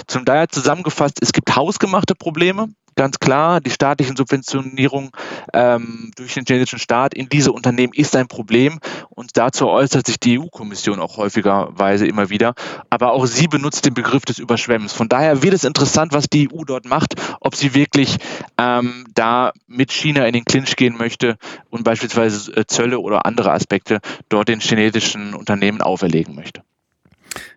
Zum 0.07 0.25
daher 0.25 0.49
zusammengefasst, 0.49 1.19
es 1.21 1.33
gibt 1.33 1.55
hausgemachte 1.55 2.15
Probleme, 2.15 2.69
ganz 2.95 3.19
klar, 3.19 3.61
die 3.61 3.69
staatlichen 3.69 4.15
Subventionierungen 4.15 5.11
ähm, 5.53 6.11
durch 6.15 6.33
den 6.33 6.45
chinesischen 6.45 6.79
Staat 6.79 7.13
in 7.13 7.29
diese 7.29 7.51
Unternehmen 7.51 7.93
ist 7.93 8.15
ein 8.15 8.27
Problem 8.27 8.79
und 9.09 9.37
dazu 9.37 9.67
äußert 9.67 10.07
sich 10.07 10.19
die 10.19 10.39
EU-Kommission 10.39 10.99
auch 10.99 11.17
häufigerweise 11.17 12.07
immer 12.07 12.29
wieder. 12.29 12.53
Aber 12.89 13.13
auch 13.13 13.25
sie 13.25 13.47
benutzt 13.47 13.85
den 13.85 13.93
Begriff 13.93 14.25
des 14.25 14.39
Überschwemmens. 14.39 14.93
Von 14.93 15.09
daher 15.09 15.43
wird 15.43 15.53
es 15.53 15.63
interessant, 15.63 16.13
was 16.13 16.29
die 16.29 16.49
EU 16.51 16.63
dort 16.65 16.85
macht, 16.85 17.15
ob 17.39 17.55
sie 17.55 17.73
wirklich 17.73 18.17
ähm, 18.57 19.05
da 19.13 19.51
mit 19.67 19.91
China 19.91 20.25
in 20.25 20.33
den 20.33 20.45
Clinch 20.45 20.75
gehen 20.75 20.97
möchte 20.97 21.37
und 21.69 21.83
beispielsweise 21.83 22.55
äh, 22.55 22.65
Zölle 22.65 22.99
oder 22.99 23.25
andere 23.25 23.51
Aspekte 23.51 23.99
dort 24.29 24.47
den 24.47 24.59
chinesischen 24.59 25.33
Unternehmen 25.33 25.81
auferlegen 25.81 26.35
möchte. 26.35 26.63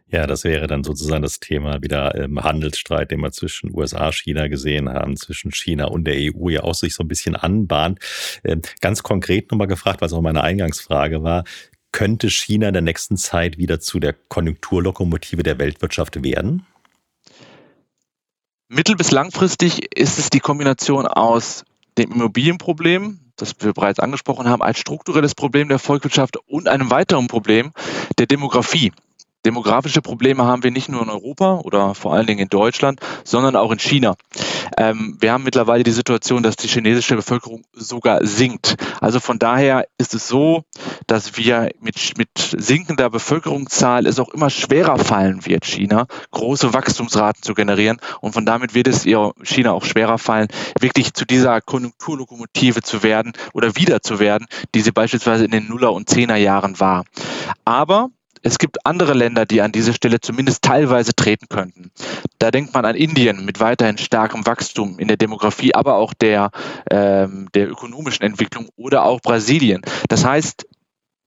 Ja, 0.09 0.29
das 0.29 0.45
wäre 0.45 0.69
dann 0.69 0.85
sozusagen 0.85 1.23
das 1.23 1.41
Thema 1.41 1.83
wieder 1.83 2.15
im 2.15 2.43
Handelsstreit, 2.43 3.11
den 3.11 3.21
wir 3.21 3.33
zwischen 3.33 3.77
USA, 3.77 4.13
China 4.13 4.47
gesehen 4.47 4.89
haben, 4.89 5.17
zwischen 5.17 5.51
China 5.51 5.87
und 5.87 6.05
der 6.05 6.15
EU 6.17 6.49
ja 6.49 6.63
auch 6.63 6.75
sich 6.75 6.95
so 6.95 7.03
ein 7.03 7.09
bisschen 7.09 7.35
anbahnt. 7.35 7.99
Ähm, 8.45 8.63
ganz 8.81 9.03
konkret 9.03 9.51
nochmal 9.51 9.67
gefragt, 9.67 10.01
was 10.01 10.13
auch 10.13 10.23
meine 10.23 10.45
Eingangsfrage 10.45 11.25
war, 11.25 11.45
könnte 11.91 12.31
China 12.31 12.69
in 12.69 12.75
der 12.75 12.83
nächsten 12.83 13.17
Zeit 13.17 13.59
wieder 13.59 13.81
zu 13.81 13.99
der 13.99 14.13
Konjunkturlokomotive 14.13 15.43
der 15.43 15.59
Weltwirtschaft 15.59 16.23
werden? 16.23 16.67
Mittel- 18.69 18.97
bis 18.97 19.11
langfristig 19.11 19.97
ist 19.97 20.19
es 20.19 20.31
die 20.31 20.41
Kombination 20.41 21.07
aus 21.07 21.65
dem 21.99 22.13
Immobilienproblem, 22.13 23.21
das 23.37 23.55
wir 23.61 23.73
bereits 23.73 23.99
angesprochen 23.99 24.49
haben, 24.49 24.63
als 24.63 24.79
strukturelles 24.79 25.35
Problem 25.35 25.69
der 25.69 25.79
Volkswirtschaft 25.79 26.37
und 26.47 26.69
einem 26.69 26.91
weiteren 26.91 27.27
Problem 27.27 27.73
der 28.19 28.27
Demografie. 28.27 28.93
Demografische 29.47 30.03
Probleme 30.03 30.45
haben 30.45 30.65
wir 30.65 30.73
nicht 30.73 30.89
nur 30.89 31.03
in 31.03 31.09
Europa 31.09 31.61
oder 31.63 31.95
vor 31.95 32.13
allen 32.13 32.27
Dingen 32.27 32.41
in 32.41 32.49
Deutschland, 32.49 32.99
sondern 33.23 33.55
auch 33.55 33.71
in 33.71 33.79
China. 33.79 34.17
Ähm, 34.77 35.17
wir 35.21 35.31
haben 35.31 35.45
mittlerweile 35.45 35.85
die 35.85 35.93
Situation, 35.93 36.43
dass 36.43 36.57
die 36.57 36.67
chinesische 36.67 37.15
Bevölkerung 37.15 37.63
sogar 37.73 38.27
sinkt. 38.27 38.75
Also 39.01 39.21
von 39.21 39.39
daher 39.39 39.87
ist 39.99 40.15
es 40.15 40.27
so, 40.27 40.65
dass 41.07 41.37
wir 41.37 41.71
mit, 41.79 42.19
mit 42.19 42.29
sinkender 42.37 43.09
Bevölkerungszahl 43.09 44.07
es 44.07 44.19
auch 44.19 44.31
immer 44.31 44.51
schwerer 44.51 44.99
fallen 44.99 45.47
wird, 45.47 45.65
China 45.65 46.09
große 46.33 46.75
Wachstumsraten 46.75 47.45
zu 47.45 47.55
generieren. 47.55 47.99
Und 48.21 48.33
von 48.33 48.47
damit 48.47 48.75
wird 48.75 48.89
es 48.89 49.07
ihr 49.07 49.33
China 49.45 49.75
auch 49.75 49.85
schwerer 49.85 50.19
fallen, 50.19 50.49
wirklich 50.81 51.15
zu 51.15 51.25
dieser 51.25 51.61
Konjunkturlokomotive 51.61 52.83
zu 52.83 53.05
werden 53.05 53.33
oder 53.53 53.77
wieder 53.77 54.03
zu 54.03 54.19
werden, 54.19 54.49
die 54.75 54.81
sie 54.81 54.91
beispielsweise 54.91 55.45
in 55.45 55.53
den 55.53 55.69
Nuller- 55.69 55.93
und 55.93 56.11
Zehner 56.11 56.35
Jahren 56.35 56.81
war. 56.81 57.05
Aber 57.65 58.11
es 58.47 58.59
gibt 58.59 58.87
andere 58.87 59.13
Länder, 59.13 59.45
die 59.45 59.61
an 59.61 59.73
diese 59.73 59.93
Stelle 59.93 60.21
zumindest 60.21 60.63
teilweise 60.63 61.15
treten 61.15 61.49
könnten. 61.49 61.91
Da 62.39 62.53
denkt 62.53 62.73
man 62.75 62.85
an 62.85 62.95
Indien 62.95 63.45
mit 63.45 63.59
weiterhin 63.59 63.99
starkem 63.99 64.47
Wachstum 64.47 65.01
in 65.01 65.09
der 65.09 65.17
Demografie, 65.17 65.75
aber 65.75 65.97
auch 65.97 66.15
der, 66.15 66.53
ähm, 66.89 67.49
der 67.55 67.69
ökonomischen 67.69 68.25
Entwicklung 68.25 68.69
oder 68.77 69.05
auch 69.05 69.21
Brasilien. 69.21 69.83
Das 70.09 70.25
heißt, 70.25 70.65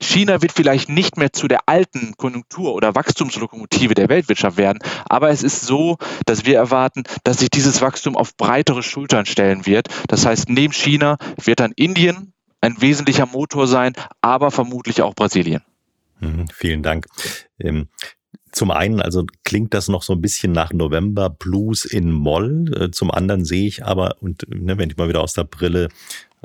China 0.01 0.41
wird 0.41 0.53
vielleicht 0.53 0.88
nicht 0.88 1.17
mehr 1.17 1.34
zu 1.34 1.49
der 1.49 1.60
alten 1.65 2.13
Konjunktur- 2.15 2.73
oder 2.73 2.95
Wachstumslokomotive 2.95 3.95
der 3.95 4.08
Weltwirtschaft 4.08 4.55
werden, 4.55 4.79
aber 5.10 5.29
es 5.29 5.43
ist 5.43 5.65
so, 5.65 5.97
dass 6.25 6.45
wir 6.45 6.55
erwarten, 6.55 7.03
dass 7.25 7.39
sich 7.39 7.49
dieses 7.49 7.82
Wachstum 7.82 8.15
auf 8.15 8.38
breitere 8.38 8.82
Schultern 8.82 9.25
stellen 9.25 9.65
wird. 9.65 9.89
Das 10.08 10.25
heißt, 10.25 10.47
neben 10.47 10.71
China 10.71 11.17
wird 11.43 11.60
dann 11.60 11.73
Indien 11.75 12.32
ein 12.62 12.82
wesentlicher 12.82 13.25
Motor 13.25 13.67
sein, 13.67 13.91
aber 14.21 14.51
vermutlich 14.51 15.01
auch 15.01 15.15
Brasilien. 15.15 15.63
Mhm, 16.19 16.47
vielen 16.53 16.84
Dank. 16.84 17.08
Ähm, 17.60 17.89
zum 18.51 18.71
einen, 18.71 19.01
also 19.01 19.25
klingt 19.43 19.73
das 19.73 19.89
noch 19.89 20.01
so 20.03 20.13
ein 20.13 20.21
bisschen 20.21 20.51
nach 20.51 20.73
November 20.73 21.29
Blues 21.29 21.86
in 21.86 22.12
Moll. 22.12 22.65
Äh, 22.75 22.91
zum 22.91 23.12
anderen 23.12 23.45
sehe 23.45 23.67
ich 23.67 23.86
aber, 23.86 24.15
und 24.21 24.45
ne, 24.49 24.77
wenn 24.77 24.89
ich 24.89 24.97
mal 24.97 25.08
wieder 25.08 25.21
aus 25.21 25.34
der 25.34 25.43
Brille 25.43 25.89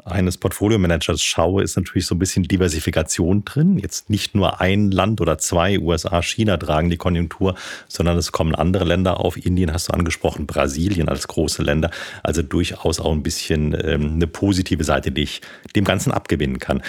eines 0.05 0.39
Portfolio-Managers 0.39 1.23
schaue, 1.23 1.63
ist 1.63 1.77
natürlich 1.77 2.07
so 2.07 2.15
ein 2.15 2.19
bisschen 2.19 2.43
Diversifikation 2.43 3.45
drin. 3.45 3.79
Jetzt 3.79 4.11
nicht 4.11 4.35
nur 4.35 4.61
ein 4.61 4.91
Land 4.91 5.21
oder 5.21 5.39
zwei, 5.39 5.79
USA, 5.79 6.21
China 6.23 6.57
tragen 6.57 6.91
die 6.91 6.97
Konjunktur, 6.97 7.55
sondern 7.87 8.19
es 8.19 8.33
kommen 8.33 8.55
andere 8.55 8.85
Länder 8.85 9.21
auf. 9.21 9.37
Indien 9.37 9.73
hast 9.73 9.89
du 9.89 9.93
angesprochen, 9.93 10.47
Brasilien 10.47 11.09
als 11.09 11.29
große 11.29 11.63
Länder. 11.63 11.91
Also 12.23 12.43
durchaus 12.43 12.99
auch 12.99 13.13
ein 13.13 13.23
bisschen 13.23 13.77
ähm, 13.85 14.15
eine 14.15 14.27
positive 14.27 14.83
Seite, 14.83 15.13
die 15.13 15.23
ich 15.23 15.43
dem 15.77 15.85
Ganzen 15.85 16.11
abgewinnen 16.11 16.59
kann. 16.59 16.83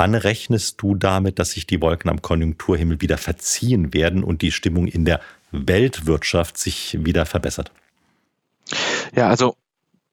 Wann 0.00 0.14
rechnest 0.14 0.80
du 0.80 0.94
damit, 0.94 1.38
dass 1.38 1.50
sich 1.50 1.66
die 1.66 1.82
Wolken 1.82 2.08
am 2.10 2.22
Konjunkturhimmel 2.22 3.02
wieder 3.02 3.18
verziehen 3.18 3.92
werden 3.92 4.24
und 4.24 4.40
die 4.40 4.50
Stimmung 4.50 4.86
in 4.86 5.04
der 5.04 5.20
Weltwirtschaft 5.52 6.56
sich 6.56 6.96
wieder 7.04 7.26
verbessert? 7.26 7.70
Ja, 9.14 9.28
also 9.28 9.56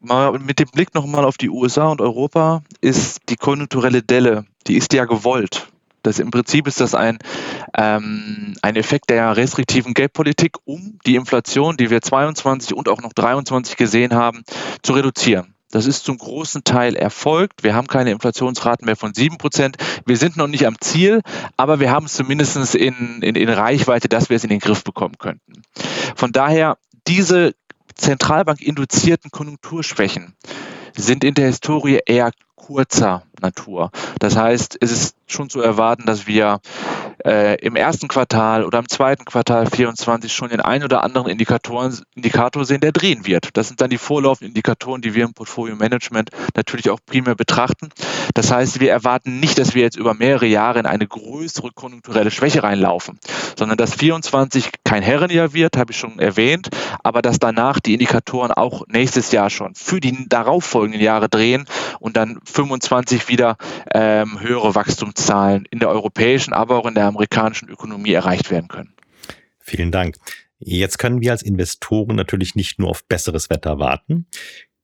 mal 0.01 0.39
mit 0.39 0.59
dem 0.59 0.67
Blick 0.73 0.93
nochmal 0.93 1.23
auf 1.23 1.37
die 1.37 1.49
USA 1.49 1.87
und 1.87 2.01
Europa 2.01 2.63
ist 2.81 3.21
die 3.29 3.37
konjunkturelle 3.37 4.03
Delle, 4.03 4.45
die 4.67 4.75
ist 4.75 4.91
ja 4.91 5.05
gewollt. 5.05 5.69
Das, 6.03 6.19
Im 6.19 6.31
Prinzip 6.31 6.67
ist 6.67 6.81
das 6.81 6.93
ein, 6.93 7.19
ähm, 7.73 8.55
ein 8.61 8.75
Effekt 8.75 9.09
der 9.09 9.37
restriktiven 9.37 9.93
Geldpolitik, 9.93 10.57
um 10.65 10.99
die 11.05 11.15
Inflation, 11.15 11.77
die 11.77 11.89
wir 11.89 12.01
22 12.01 12.75
und 12.75 12.89
auch 12.89 13.01
noch 13.01 13.13
23 13.13 13.77
gesehen 13.77 14.13
haben, 14.13 14.43
zu 14.83 14.91
reduzieren. 14.91 15.53
Das 15.77 15.85
ist 15.85 16.05
zum 16.05 16.17
großen 16.17 16.63
Teil 16.63 16.95
erfolgt. 16.95 17.63
Wir 17.63 17.75
haben 17.75 17.85
keine 17.85 18.09
Inflationsraten 18.09 18.87
mehr 18.87 18.95
von 18.95 19.13
7%. 19.13 19.75
Wir 20.07 20.17
sind 20.17 20.35
noch 20.35 20.47
nicht 20.47 20.65
am 20.65 20.81
Ziel, 20.81 21.21
aber 21.55 21.79
wir 21.79 21.91
haben 21.91 22.07
es 22.07 22.13
zumindest 22.13 22.73
in, 22.73 23.21
in, 23.21 23.35
in 23.35 23.47
Reichweite, 23.47 24.09
dass 24.09 24.31
wir 24.31 24.37
es 24.37 24.43
in 24.43 24.49
den 24.49 24.57
Griff 24.57 24.83
bekommen 24.83 25.19
könnten. 25.19 25.61
Von 26.15 26.31
daher, 26.31 26.79
diese 27.07 27.53
Zentralbank-induzierten 27.93 29.29
Konjunkturschwächen 29.29 30.33
sind 30.95 31.23
in 31.23 31.35
der 31.35 31.45
Historie 31.45 31.99
eher 32.03 32.31
kurzer 32.55 33.21
Natur. 33.39 33.91
Das 34.17 34.35
heißt, 34.35 34.79
es 34.81 34.91
ist 34.91 35.15
schon 35.27 35.51
zu 35.51 35.61
erwarten, 35.61 36.07
dass 36.07 36.25
wir 36.25 36.59
äh, 37.27 37.55
im 37.55 37.75
ersten 37.75 38.07
Quartal 38.07 38.63
oder 38.63 38.79
im 38.79 38.87
zweiten 38.87 39.25
Quartal 39.25 39.67
24 39.69 40.31
schon 40.31 40.49
den 40.49 40.61
einen 40.61 40.85
oder 40.85 41.03
anderen 41.03 41.27
Indikatoren, 41.27 41.99
Indikator 42.15 42.63
sehen, 42.63 42.79
der 42.79 42.93
drehen 42.93 43.25
wird. 43.25 43.49
Das 43.53 43.67
sind 43.67 43.81
dann 43.81 43.89
die 43.89 43.97
vorlaufenden 43.97 44.51
Indikatoren, 44.51 45.01
die 45.01 45.13
wir 45.13 45.25
im 45.25 45.33
Portfolio 45.33 45.75
Management 45.75 46.29
natürlich 46.55 46.89
auch 46.89 46.99
primär 47.05 47.35
betrachten. 47.35 47.89
Das 48.33 48.51
heißt, 48.51 48.79
wir 48.79 48.91
erwarten 48.91 49.39
nicht, 49.39 49.59
dass 49.59 49.75
wir 49.75 49.81
jetzt 49.81 49.97
über 49.97 50.13
mehrere 50.13 50.45
Jahre 50.45 50.79
in 50.79 50.85
eine 50.85 51.05
größere 51.05 51.71
konjunkturelle 51.73 52.31
Schwäche 52.31 52.63
reinlaufen, 52.63 53.19
sondern 53.57 53.77
dass 53.77 53.95
24 53.95 54.69
kein 54.85 55.03
Herrenjahr 55.03 55.53
wird, 55.53 55.75
habe 55.75 55.91
ich 55.91 55.97
schon 55.97 56.19
erwähnt, 56.19 56.69
aber 57.03 57.21
dass 57.21 57.39
danach 57.39 57.81
die 57.81 57.93
Indikatoren 57.93 58.51
auch 58.51 58.83
nächstes 58.87 59.31
Jahr 59.31 59.49
schon 59.49 59.75
für 59.75 59.99
die 59.99 60.29
darauffolgenden 60.29 61.01
Jahre 61.01 61.27
drehen 61.27 61.65
und 61.99 62.15
dann 62.15 62.39
25 62.45 63.27
wieder 63.27 63.57
ähm, 63.93 64.39
höhere 64.39 64.75
Wachstumszahlen 64.75 65.65
in 65.69 65.79
der 65.79 65.89
europäischen, 65.89 66.53
aber 66.53 66.77
auch 66.77 66.85
in 66.85 66.95
der 66.95 67.16
amerikanischen 67.17 67.69
Ökonomie 67.69 68.13
erreicht 68.13 68.51
werden 68.51 68.67
können. 68.67 68.93
Vielen 69.59 69.91
Dank. 69.91 70.15
Jetzt 70.59 70.97
können 70.97 71.21
wir 71.21 71.31
als 71.31 71.41
Investoren 71.41 72.15
natürlich 72.15 72.55
nicht 72.55 72.79
nur 72.79 72.89
auf 72.89 73.05
besseres 73.05 73.49
Wetter 73.49 73.79
warten. 73.79 74.27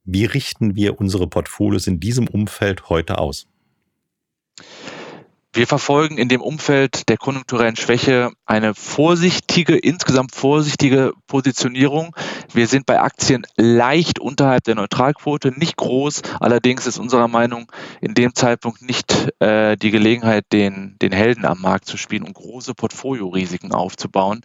Wie 0.03 0.25
richten 0.25 0.75
wir 0.75 0.99
unsere 0.99 1.27
Portfolios 1.27 1.87
in 1.87 1.99
diesem 1.99 2.27
Umfeld 2.27 2.89
heute 2.89 3.19
aus? 3.19 3.47
Wir 5.55 5.67
verfolgen 5.67 6.17
in 6.17 6.29
dem 6.29 6.41
Umfeld 6.41 7.07
der 7.09 7.17
konjunkturellen 7.17 7.75
Schwäche 7.75 8.31
eine 8.47 8.73
vorsichtige, 8.73 9.77
insgesamt 9.77 10.33
vorsichtige 10.33 11.13
Positionierung. 11.27 12.15
Wir 12.51 12.65
sind 12.65 12.87
bei 12.87 12.99
Aktien 12.99 13.45
leicht 13.55 14.17
unterhalb 14.17 14.63
der 14.63 14.73
Neutralquote, 14.73 15.51
nicht 15.55 15.77
groß. 15.77 16.23
Allerdings 16.39 16.87
ist 16.87 16.97
unserer 16.97 17.27
Meinung 17.27 17.71
in 18.01 18.15
dem 18.15 18.33
Zeitpunkt 18.33 18.81
nicht 18.81 19.31
äh, 19.39 19.77
die 19.77 19.91
Gelegenheit, 19.91 20.45
den, 20.51 20.95
den 20.99 21.11
Helden 21.11 21.45
am 21.45 21.61
Markt 21.61 21.85
zu 21.85 21.97
spielen 21.97 22.23
und 22.23 22.33
große 22.33 22.73
Portfoliorisiken 22.73 23.73
aufzubauen. 23.73 24.41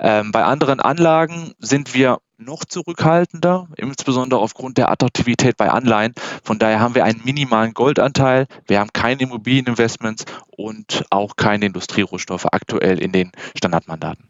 Ähm, 0.00 0.32
bei 0.32 0.44
anderen 0.44 0.80
Anlagen 0.80 1.52
sind 1.58 1.92
wir 1.92 2.20
noch 2.38 2.64
zurückhaltender, 2.64 3.68
insbesondere 3.76 4.40
aufgrund 4.40 4.78
der 4.78 4.90
Attraktivität 4.90 5.56
bei 5.56 5.70
Anleihen. 5.70 6.14
Von 6.44 6.58
daher 6.58 6.80
haben 6.80 6.94
wir 6.94 7.04
einen 7.04 7.20
minimalen 7.24 7.74
Goldanteil, 7.74 8.46
wir 8.66 8.78
haben 8.78 8.92
keine 8.92 9.22
Immobilieninvestments 9.22 10.24
und 10.56 11.04
auch 11.10 11.36
keine 11.36 11.66
Industrierohstoffe 11.66 12.46
aktuell 12.46 13.02
in 13.02 13.12
den 13.12 13.32
Standardmandaten. 13.56 14.28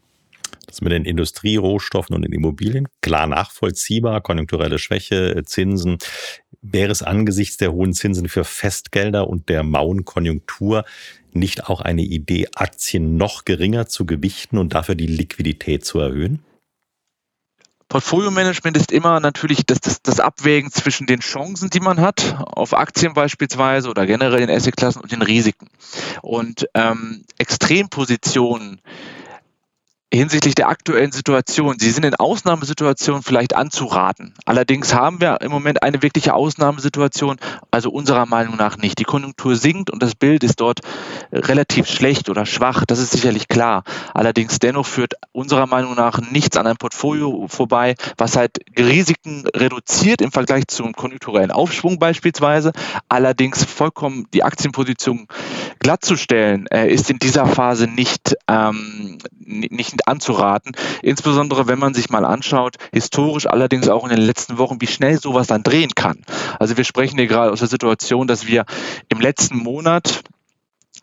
Das 0.65 0.81
mit 0.81 0.91
den 0.91 1.05
Industrierohstoffen 1.05 2.15
und 2.15 2.23
den 2.23 2.31
Immobilien, 2.31 2.87
klar 3.01 3.25
nachvollziehbar, 3.25 4.21
konjunkturelle 4.21 4.77
Schwäche, 4.77 5.41
Zinsen. 5.45 5.97
Wäre 6.61 6.91
es 6.91 7.01
angesichts 7.01 7.57
der 7.57 7.71
hohen 7.71 7.93
Zinsen 7.93 8.27
für 8.27 8.43
Festgelder 8.43 9.27
und 9.27 9.49
der 9.49 9.63
mauen 9.63 10.05
Konjunktur 10.05 10.83
nicht 11.31 11.65
auch 11.67 11.81
eine 11.81 12.01
Idee, 12.01 12.47
Aktien 12.55 13.17
noch 13.17 13.45
geringer 13.45 13.87
zu 13.87 14.05
gewichten 14.05 14.57
und 14.57 14.73
dafür 14.73 14.95
die 14.95 15.07
Liquidität 15.07 15.85
zu 15.85 15.99
erhöhen? 15.99 16.43
Portfolio-Management 17.89 18.77
ist 18.77 18.91
immer 18.91 19.19
natürlich 19.19 19.65
das, 19.65 19.81
das, 19.81 20.01
das 20.01 20.19
Abwägen 20.19 20.71
zwischen 20.71 21.07
den 21.07 21.19
Chancen, 21.19 21.71
die 21.71 21.79
man 21.79 21.99
hat, 21.99 22.37
auf 22.39 22.73
Aktien 22.73 23.13
beispielsweise 23.13 23.89
oder 23.89 24.05
generell 24.05 24.41
in 24.41 24.49
Assetklassen 24.49 25.01
und 25.01 25.11
den 25.11 25.23
Risiken. 25.23 25.67
Und 26.21 26.67
ähm, 26.75 27.25
Extrempositionen 27.39 28.79
hinsichtlich 30.11 30.55
der 30.55 30.69
aktuellen 30.69 31.11
Situation. 31.11 31.77
Sie 31.79 31.91
sind 31.91 32.03
in 32.03 32.15
Ausnahmesituationen 32.15 33.21
vielleicht 33.21 33.55
anzuraten. 33.55 34.33
Allerdings 34.45 34.93
haben 34.93 35.21
wir 35.21 35.41
im 35.41 35.51
Moment 35.51 35.83
eine 35.83 36.01
wirkliche 36.01 36.33
Ausnahmesituation, 36.33 37.37
also 37.69 37.91
unserer 37.91 38.25
Meinung 38.25 38.57
nach 38.57 38.77
nicht. 38.77 38.97
Die 38.97 39.03
Konjunktur 39.03 39.55
sinkt 39.55 39.91
und 39.91 40.01
das 40.01 40.15
Bild 40.15 40.43
ist 40.43 40.61
dort 40.61 40.79
relativ 41.31 41.87
schlecht 41.87 42.29
oder 42.29 42.45
schwach, 42.45 42.85
das 42.85 42.99
ist 42.99 43.11
sicherlich 43.11 43.47
klar. 43.47 43.83
Allerdings 44.13 44.57
dennoch 44.57 44.87
führt 44.87 45.13
unserer 45.31 45.67
Meinung 45.67 45.95
nach 45.95 46.19
nichts 46.31 46.57
an 46.57 46.65
einem 46.65 46.77
Portfolio 46.77 47.47
vorbei, 47.47 47.95
was 48.17 48.35
halt 48.35 48.57
Risiken 48.77 49.45
reduziert 49.55 50.21
im 50.21 50.31
Vergleich 50.31 50.67
zum 50.67 50.93
konjunkturellen 50.93 51.51
Aufschwung 51.51 51.99
beispielsweise. 51.99 52.71
Allerdings 53.09 53.63
vollkommen 53.63 54.25
die 54.33 54.43
Aktienposition 54.43 55.27
glattzustellen, 55.79 56.65
äh, 56.67 56.91
ist 56.91 57.09
in 57.11 57.19
dieser 57.19 57.45
Phase 57.45 57.87
nicht, 57.87 58.35
ähm, 58.49 59.19
nicht 59.39 60.07
anzuraten. 60.07 60.73
Insbesondere 61.01 61.67
wenn 61.67 61.79
man 61.79 61.93
sich 61.93 62.09
mal 62.09 62.25
anschaut, 62.25 62.77
historisch 62.91 63.47
allerdings 63.47 63.87
auch 63.89 64.03
in 64.03 64.09
den 64.09 64.19
letzten 64.19 64.57
Wochen, 64.57 64.81
wie 64.81 64.87
schnell 64.87 65.19
sowas 65.19 65.47
dann 65.47 65.63
drehen 65.63 65.93
kann. 65.95 66.23
Also 66.59 66.75
wir 66.77 66.83
sprechen 66.83 67.17
hier 67.17 67.27
gerade 67.27 67.51
aus 67.51 67.59
der 67.59 67.67
Situation, 67.67 68.27
dass 68.27 68.47
wir 68.47 68.65
im 69.09 69.19
letzten 69.19 69.57
Monat 69.57 70.23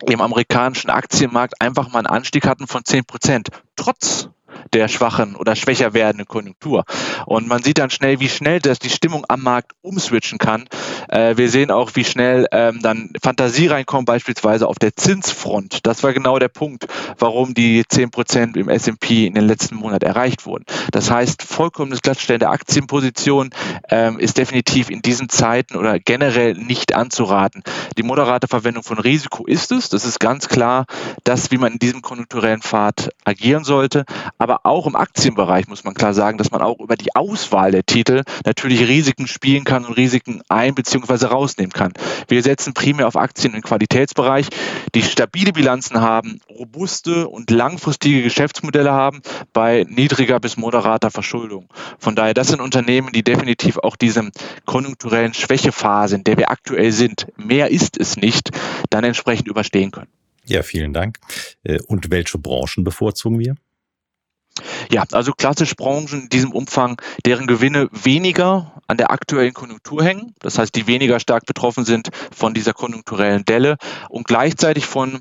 im 0.07 0.21
amerikanischen 0.21 0.91
Aktienmarkt 0.91 1.61
einfach 1.61 1.91
mal 1.91 2.01
einen 2.01 2.07
Anstieg 2.07 2.47
hatten 2.47 2.67
von 2.67 2.85
10 2.85 3.05
Prozent. 3.07 3.49
Trotz 3.77 4.29
der 4.73 4.89
schwachen 4.89 5.37
oder 5.37 5.57
schwächer 5.57 5.95
werdenden 5.95 6.27
Konjunktur. 6.27 6.85
Und 7.27 7.49
man 7.49 7.63
sieht 7.63 7.79
dann 7.79 7.91
schnell, 7.91 8.21
wie 8.21 8.29
schnell 8.29 8.61
das 8.61 8.79
die 8.79 8.91
Stimmung 8.91 9.25
am 9.29 9.43
Markt 9.43 9.73
umswitchen 9.83 10.39
kann. 10.39 10.69
Äh, 11.09 11.37
wir 11.37 11.51
sehen 11.51 11.71
auch, 11.71 11.91
wie 11.95 12.05
schnell 12.05 12.47
ähm, 12.53 12.81
dann 12.83 13.11
Fantasie 13.23 13.69
reinkommt, 13.69 14.07
beispielsweise 14.07 14.67
auf 14.69 14.79
der 14.79 14.95
Zinsfront. 14.97 15.87
Das 15.87 16.03
war 16.03 16.13
genau 16.13 16.39
der 16.39 16.49
Punkt, 16.49 16.87
warum 17.19 17.55
die 17.55 17.85
10% 17.85 18.57
im 18.57 18.69
S&P 18.69 19.27
in 19.27 19.35
den 19.35 19.47
letzten 19.47 19.77
Monaten 19.77 20.05
erreicht 20.05 20.47
wurden. 20.47 20.65
Das 20.93 21.11
heißt, 21.11 21.43
vollkommenes 21.43 22.03
Glattstellen 22.03 22.41
der 22.41 22.51
Aktienposition 22.51 23.51
ähm, 23.89 24.19
ist 24.19 24.39
definitiv 24.39 24.91
in 24.91 25.03
diesen 25.03 25.29
Zeiten 25.29 25.77
oder 25.77 25.99
generell 25.99 26.55
nicht 26.55 26.95
anzuraten. 26.95 27.63
Die 27.97 28.03
moderate 28.03 28.49
Verwendung 28.49 28.83
von 28.83 28.99
Risiko 28.99 29.47
ist 29.47 29.73
es. 29.73 29.89
Das 29.89 30.05
ist 30.05 30.21
ganz 30.21 30.49
klar 30.49 30.87
das, 31.25 31.51
wie 31.51 31.59
man 31.59 31.75
in 31.75 31.79
diesem 31.79 32.03
konjunkturellen 32.03 32.63
Pfad 32.63 33.11
agieren 33.25 33.65
sollte. 33.65 34.05
Aber 34.39 34.56
aber 34.57 34.71
auch 34.71 34.87
im 34.87 34.97
Aktienbereich 34.97 35.69
muss 35.69 35.85
man 35.85 35.95
klar 35.95 36.15
sagen, 36.15 36.39
dass 36.39 36.51
man 36.51 36.63
auch 36.63 36.79
über 36.79 36.97
die 36.97 37.15
Auswahl 37.15 37.73
der 37.73 37.85
Titel 37.85 38.23
natürlich 38.45 38.81
Risiken 38.89 39.27
spielen 39.27 39.65
kann 39.65 39.85
und 39.85 39.97
Risiken 39.97 40.43
ein- 40.49 40.75
bzw. 40.75 41.27
rausnehmen 41.27 41.73
kann. 41.73 41.93
Wir 42.29 42.43
setzen 42.43 42.75
primär 42.75 43.07
auf 43.07 43.17
Aktien 43.17 43.55
im 43.55 43.63
Qualitätsbereich, 43.63 44.49
die 44.95 45.03
stabile 45.03 45.53
Bilanzen 45.53 46.01
haben, 46.01 46.41
robuste 46.49 47.29
und 47.29 47.51
langfristige 47.51 48.23
Geschäftsmodelle 48.23 48.93
haben 48.93 49.21
bei 49.53 49.85
niedriger 49.89 50.41
bis 50.41 50.57
moderater 50.57 51.11
Verschuldung. 51.11 51.69
Von 51.99 52.17
daher, 52.17 52.35
das 52.35 52.49
sind 52.49 52.61
Unternehmen, 52.61 53.13
die 53.13 53.23
definitiv 53.23 53.79
auch 53.79 53.97
diese 53.97 54.31
konjunkturellen 54.65 55.35
Schwächephase, 55.35 56.17
in 56.17 56.25
der 56.25 56.39
wir 56.39 56.51
aktuell 56.51 56.93
sind, 56.93 57.27
mehr 57.37 57.71
ist 57.71 57.99
es 57.99 58.17
nicht, 58.17 58.51
dann 58.91 59.05
entsprechend 59.05 59.49
überstehen 59.49 59.91
können. 59.91 60.09
Ja, 60.47 60.63
vielen 60.63 60.93
Dank. 60.93 61.19
Äh, 61.65 61.81
und 61.89 62.11
welche 62.11 62.39
Branchen 62.39 62.85
bevorzugen 62.85 63.39
wir? 63.39 63.57
Ja, 64.91 65.05
also 65.13 65.33
klassisch 65.33 65.75
Branchen 65.75 66.23
in 66.23 66.29
diesem 66.29 66.53
Umfang, 66.53 67.01
deren 67.25 67.47
Gewinne 67.47 67.89
weniger 67.93 68.73
an 68.87 68.97
der 68.97 69.11
aktuellen 69.11 69.53
Konjunktur 69.53 70.03
hängen, 70.03 70.35
das 70.41 70.59
heißt, 70.59 70.75
die 70.75 70.87
weniger 70.87 71.21
stark 71.21 71.45
betroffen 71.47 71.85
sind 71.85 72.11
von 72.35 72.55
dieser 72.55 72.73
konjunkturellen 72.73 73.45
Delle 73.45 73.77
und 74.09 74.27
gleichzeitig 74.27 74.87
von 74.87 75.21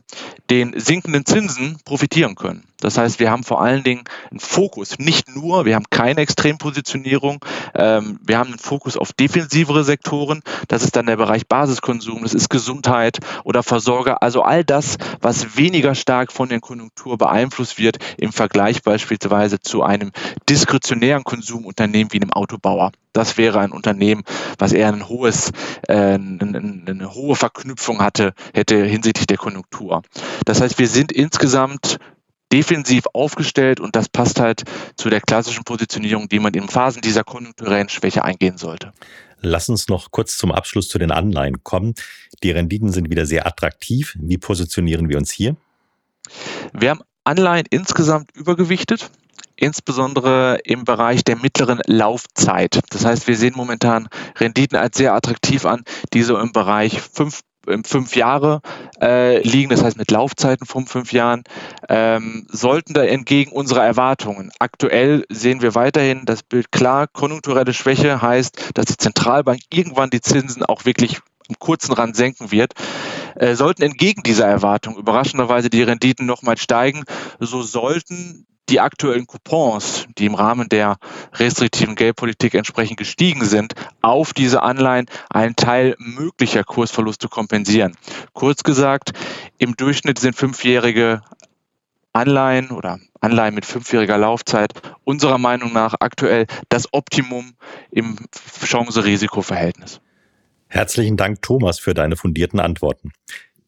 den 0.50 0.80
sinkenden 0.80 1.26
Zinsen 1.26 1.78
profitieren 1.86 2.36
können. 2.36 2.68
Das 2.80 2.98
heißt, 2.98 3.20
wir 3.20 3.32
haben 3.32 3.44
vor 3.44 3.62
allen 3.62 3.84
Dingen 3.84 4.04
einen 4.32 4.40
Fokus, 4.40 5.00
nicht 5.00 5.34
nur, 5.34 5.66
wir 5.66 5.76
haben 5.76 5.86
keine 5.90 6.22
Extrempositionierung, 6.22 7.44
ähm, 7.74 8.20
wir 8.24 8.38
haben 8.38 8.50
einen 8.50 8.60
Fokus 8.60 8.98
auf 8.98 9.14
defensivere 9.14 9.84
Sektoren. 9.84 10.42
Das 10.68 10.84
ist 10.84 10.96
dann 10.96 11.06
der 11.06 11.18
Bereich 11.18 11.48
Basiskonsum, 11.48 12.24
das 12.24 12.34
ist 12.34 12.50
Gesundheit 12.50 13.20
oder 13.44 13.64
Versorger, 13.64 14.22
also 14.22 14.42
all 14.44 14.64
das, 14.64 14.98
was 15.22 15.58
weniger 15.58 15.96
stark 15.96 16.32
von 16.32 16.50
der 16.50 16.60
Konjunktur 16.60 17.18
beeinflusst 17.18 17.78
wird 17.78 17.98
im 18.18 18.32
Vergleich 18.32 18.84
beispielsweise 18.84 19.60
zu 19.60 19.84
einem 19.84 20.12
diskretionären 20.50 21.24
Konsumunternehmen 21.24 22.12
wie 22.12 22.22
einem 22.22 22.32
Autobauer. 22.32 22.92
Das 23.14 23.38
wäre 23.38 23.60
ein 23.60 23.72
Unternehmen, 23.72 24.24
was 24.58 24.74
eher 24.74 24.90
ein 24.90 25.08
hohes, 25.08 25.52
äh, 25.88 25.94
eine, 25.94 26.84
eine 26.86 27.14
hohe 27.14 27.38
Verknüpfung 27.38 28.02
hatte, 28.02 28.34
hätte 28.54 28.84
hinsichtlich 28.84 29.26
der 29.26 29.38
Konjunktur. 29.38 30.02
Das 30.44 30.60
heißt, 30.60 30.78
wir 30.80 30.90
sind 30.90 31.14
insgesamt 31.14 31.98
defensiv 32.52 33.06
aufgestellt 33.14 33.80
und 33.80 33.96
das 33.96 34.10
passt 34.10 34.40
halt 34.40 34.64
zu 34.96 35.10
der 35.10 35.22
klassischen 35.22 35.64
Positionierung, 35.64 36.30
die 36.30 36.40
man 36.40 36.54
in 36.54 36.68
Phasen 36.68 37.02
dieser 37.02 37.24
konjunkturellen 37.24 37.90
Schwäche 37.90 38.24
eingehen 38.24 38.58
sollte. 38.58 38.94
Lass 39.42 39.70
uns 39.70 39.88
noch 39.88 40.12
kurz 40.12 40.38
zum 40.38 40.52
Abschluss 40.52 40.88
zu 40.88 40.98
den 40.98 41.12
Anleihen 41.12 41.64
kommen. 41.64 41.94
Die 42.44 42.52
Renditen 42.52 42.92
sind 42.92 43.10
wieder 43.10 43.26
sehr 43.26 43.46
attraktiv. 43.46 44.16
Wie 44.20 44.38
positionieren 44.38 45.10
wir 45.10 45.18
uns 45.18 45.32
hier? 45.32 45.56
Wir 46.74 46.92
haben 46.92 47.02
Anleihen 47.24 47.66
insgesamt 47.70 48.32
übergewichtet 48.36 49.12
insbesondere 49.58 50.60
im 50.64 50.84
Bereich 50.84 51.24
der 51.24 51.38
mittleren 51.38 51.82
Laufzeit. 51.86 52.80
Das 52.90 53.06
heißt, 53.06 53.28
wir 53.28 53.38
sehen 53.38 53.54
momentan 53.56 54.08
Renditen 54.38 54.78
als 54.78 54.98
sehr 54.98 55.14
attraktiv 55.14 55.66
an, 55.66 55.84
die 56.14 56.24
so 56.24 56.38
im 56.38 56.52
Bereich 56.52 57.02
fünf 57.02 57.42
fünf 57.86 58.16
Jahre 58.16 58.62
äh, 59.02 59.42
liegen, 59.42 59.70
das 59.70 59.84
heißt 59.84 59.98
mit 59.98 60.12
Laufzeiten 60.12 60.66
von 60.66 60.88
fünf 60.88 61.12
Jahren, 61.12 61.44
ähm, 61.90 62.48
sollten 62.50 62.94
da 62.94 63.04
entgegen 63.04 63.52
unserer 63.52 63.84
Erwartungen. 63.86 64.52
Aktuell 64.60 65.26
sehen 65.30 65.62
wir 65.62 65.76
weiterhin 65.76 66.26
das 66.26 66.44
Bild 66.44 66.72
klar, 66.72 67.08
konjunkturelle 67.08 67.74
Schwäche 67.74 68.22
heißt, 68.22 68.72
dass 68.74 68.86
die 68.86 68.98
Zentralbank 68.98 69.60
irgendwann 69.72 70.10
die 70.10 70.22
Zinsen 70.22 70.64
auch 70.64 70.86
wirklich 70.86 71.20
im 71.48 71.56
kurzen 71.60 71.94
Rand 71.94 72.16
senken 72.16 72.52
wird. 72.52 72.74
Äh, 73.36 73.56
sollten 73.56 73.84
entgegen 73.84 74.24
dieser 74.24 74.48
Erwartung 74.48 74.98
überraschenderweise 74.98 75.70
die 75.70 75.84
Renditen 75.84 76.26
nochmal 76.26 76.58
steigen, 76.58 77.04
so 77.40 77.62
sollten 77.62 78.48
die 78.70 78.80
aktuellen 78.80 79.28
Coupons, 79.28 80.08
die 80.18 80.26
im 80.26 80.36
Rahmen 80.36 80.70
der 80.70 80.98
restriktiven 81.34 81.96
Geldpolitik 81.96 82.54
entsprechend 82.56 82.98
gestiegen 82.98 83.46
sind, 83.46 83.74
auf 84.02 84.34
diese 84.34 84.64
Anleihen 84.64 85.06
einen 85.30 85.56
Teil 85.56 85.96
möglicher 86.00 86.64
Kursverluste 86.64 87.28
kompensieren. 87.28 87.96
Kurz 88.34 88.64
gesagt, 88.64 89.12
im 89.58 89.76
Durchschnitt 89.76 90.20
sind 90.20 90.36
fünfjährige 90.36 91.22
Anleihen 92.14 92.72
oder 92.72 93.00
Anleihen 93.20 93.54
mit 93.54 93.66
fünfjähriger 93.66 94.18
Laufzeit 94.18 94.72
unserer 95.04 95.38
Meinung 95.38 95.74
nach 95.74 95.96
aktuell 96.00 96.48
das 96.70 96.94
Optimum 96.94 97.56
im 97.92 98.18
Chance-Risiko-Verhältnis. 98.64 100.00
Herzlichen 100.68 101.18
Dank, 101.18 101.42
Thomas, 101.42 101.80
für 101.80 101.94
deine 101.94 102.16
fundierten 102.16 102.60
Antworten. 102.60 103.12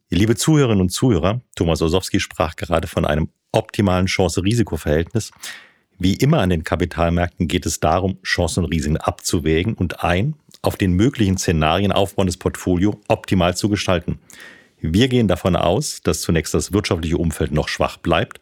Liebe 0.10 0.36
Zuhörerinnen 0.36 0.82
und 0.82 0.90
Zuhörer, 0.90 1.42
Thomas 1.56 1.82
Osowski 1.82 2.22
sprach 2.22 2.56
gerade 2.56 2.88
von 2.88 3.06
einem 3.06 3.30
optimalen 3.58 4.06
Chance-Risiko-Verhältnis. 4.06 5.32
Wie 6.00 6.14
immer 6.14 6.40
an 6.40 6.52
den 6.52 6.64
Kapitalmärkten 6.64 7.48
geht 7.48 7.66
es 7.66 7.80
darum, 7.80 8.20
Chancen 8.24 8.64
und 8.64 8.72
Risiken 8.72 8.98
abzuwägen 8.98 9.74
und 9.74 10.04
ein 10.04 10.36
auf 10.62 10.78
den 10.78 10.94
möglichen 10.94 11.38
Szenarien 11.38 11.92
aufbauendes 11.92 12.38
Portfolio 12.38 13.00
optimal 13.08 13.58
zu 13.58 13.68
gestalten. 13.68 14.20
Wir 14.80 15.08
gehen 15.08 15.28
davon 15.28 15.56
aus, 15.56 16.02
dass 16.04 16.22
zunächst 16.22 16.54
das 16.54 16.72
wirtschaftliche 16.72 17.18
Umfeld 17.18 17.52
noch 17.52 17.68
schwach 17.68 17.98
bleibt. 17.98 18.40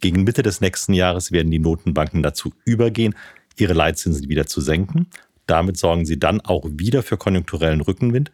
Gegen 0.00 0.24
Mitte 0.24 0.42
des 0.42 0.60
nächsten 0.60 0.94
Jahres 0.94 1.30
werden 1.30 1.50
die 1.50 1.60
Notenbanken 1.60 2.22
dazu 2.22 2.52
übergehen, 2.64 3.14
ihre 3.56 3.72
Leitzinsen 3.72 4.28
wieder 4.28 4.46
zu 4.46 4.60
senken. 4.60 5.06
Damit 5.46 5.76
sorgen 5.76 6.04
sie 6.04 6.18
dann 6.18 6.40
auch 6.40 6.66
wieder 6.68 7.04
für 7.04 7.16
konjunkturellen 7.16 7.80
Rückenwind. 7.80 8.32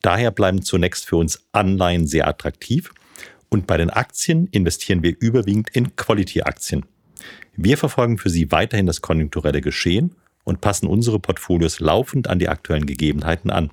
Daher 0.00 0.30
bleiben 0.30 0.62
zunächst 0.62 1.06
für 1.06 1.16
uns 1.16 1.44
Anleihen 1.52 2.06
sehr 2.06 2.28
attraktiv. 2.28 2.92
Und 3.52 3.66
bei 3.66 3.76
den 3.76 3.90
Aktien 3.90 4.48
investieren 4.50 5.02
wir 5.02 5.14
überwiegend 5.20 5.68
in 5.74 5.94
Quality-Aktien. 5.94 6.86
Wir 7.54 7.76
verfolgen 7.76 8.16
für 8.16 8.30
Sie 8.30 8.50
weiterhin 8.50 8.86
das 8.86 9.02
konjunkturelle 9.02 9.60
Geschehen 9.60 10.14
und 10.44 10.62
passen 10.62 10.86
unsere 10.86 11.18
Portfolios 11.18 11.78
laufend 11.78 12.30
an 12.30 12.38
die 12.38 12.48
aktuellen 12.48 12.86
Gegebenheiten 12.86 13.50
an. 13.50 13.70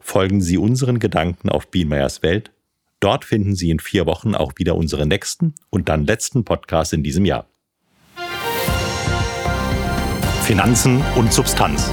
Folgen 0.00 0.40
Sie 0.40 0.58
unseren 0.58 0.98
Gedanken 0.98 1.48
auf 1.48 1.68
Bienmeyers 1.68 2.24
Welt. 2.24 2.50
Dort 2.98 3.24
finden 3.24 3.54
Sie 3.54 3.70
in 3.70 3.78
vier 3.78 4.04
Wochen 4.06 4.34
auch 4.34 4.54
wieder 4.56 4.74
unsere 4.74 5.06
nächsten 5.06 5.54
und 5.70 5.88
dann 5.88 6.06
letzten 6.06 6.44
Podcasts 6.44 6.92
in 6.92 7.04
diesem 7.04 7.24
Jahr. 7.24 7.46
Finanzen 10.42 11.00
und 11.14 11.32
Substanz. 11.32 11.92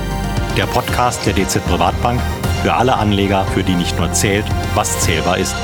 Der 0.57 0.65
Podcast 0.65 1.23
der 1.27 1.33
DZ 1.33 1.63
Privatbank 1.67 2.19
für 2.63 2.73
alle 2.73 2.95
Anleger, 2.95 3.45
für 3.45 3.61
die 3.61 3.75
nicht 3.75 3.95
nur 3.99 4.11
zählt, 4.11 4.45
was 4.73 5.01
zählbar 5.01 5.37
ist. 5.37 5.55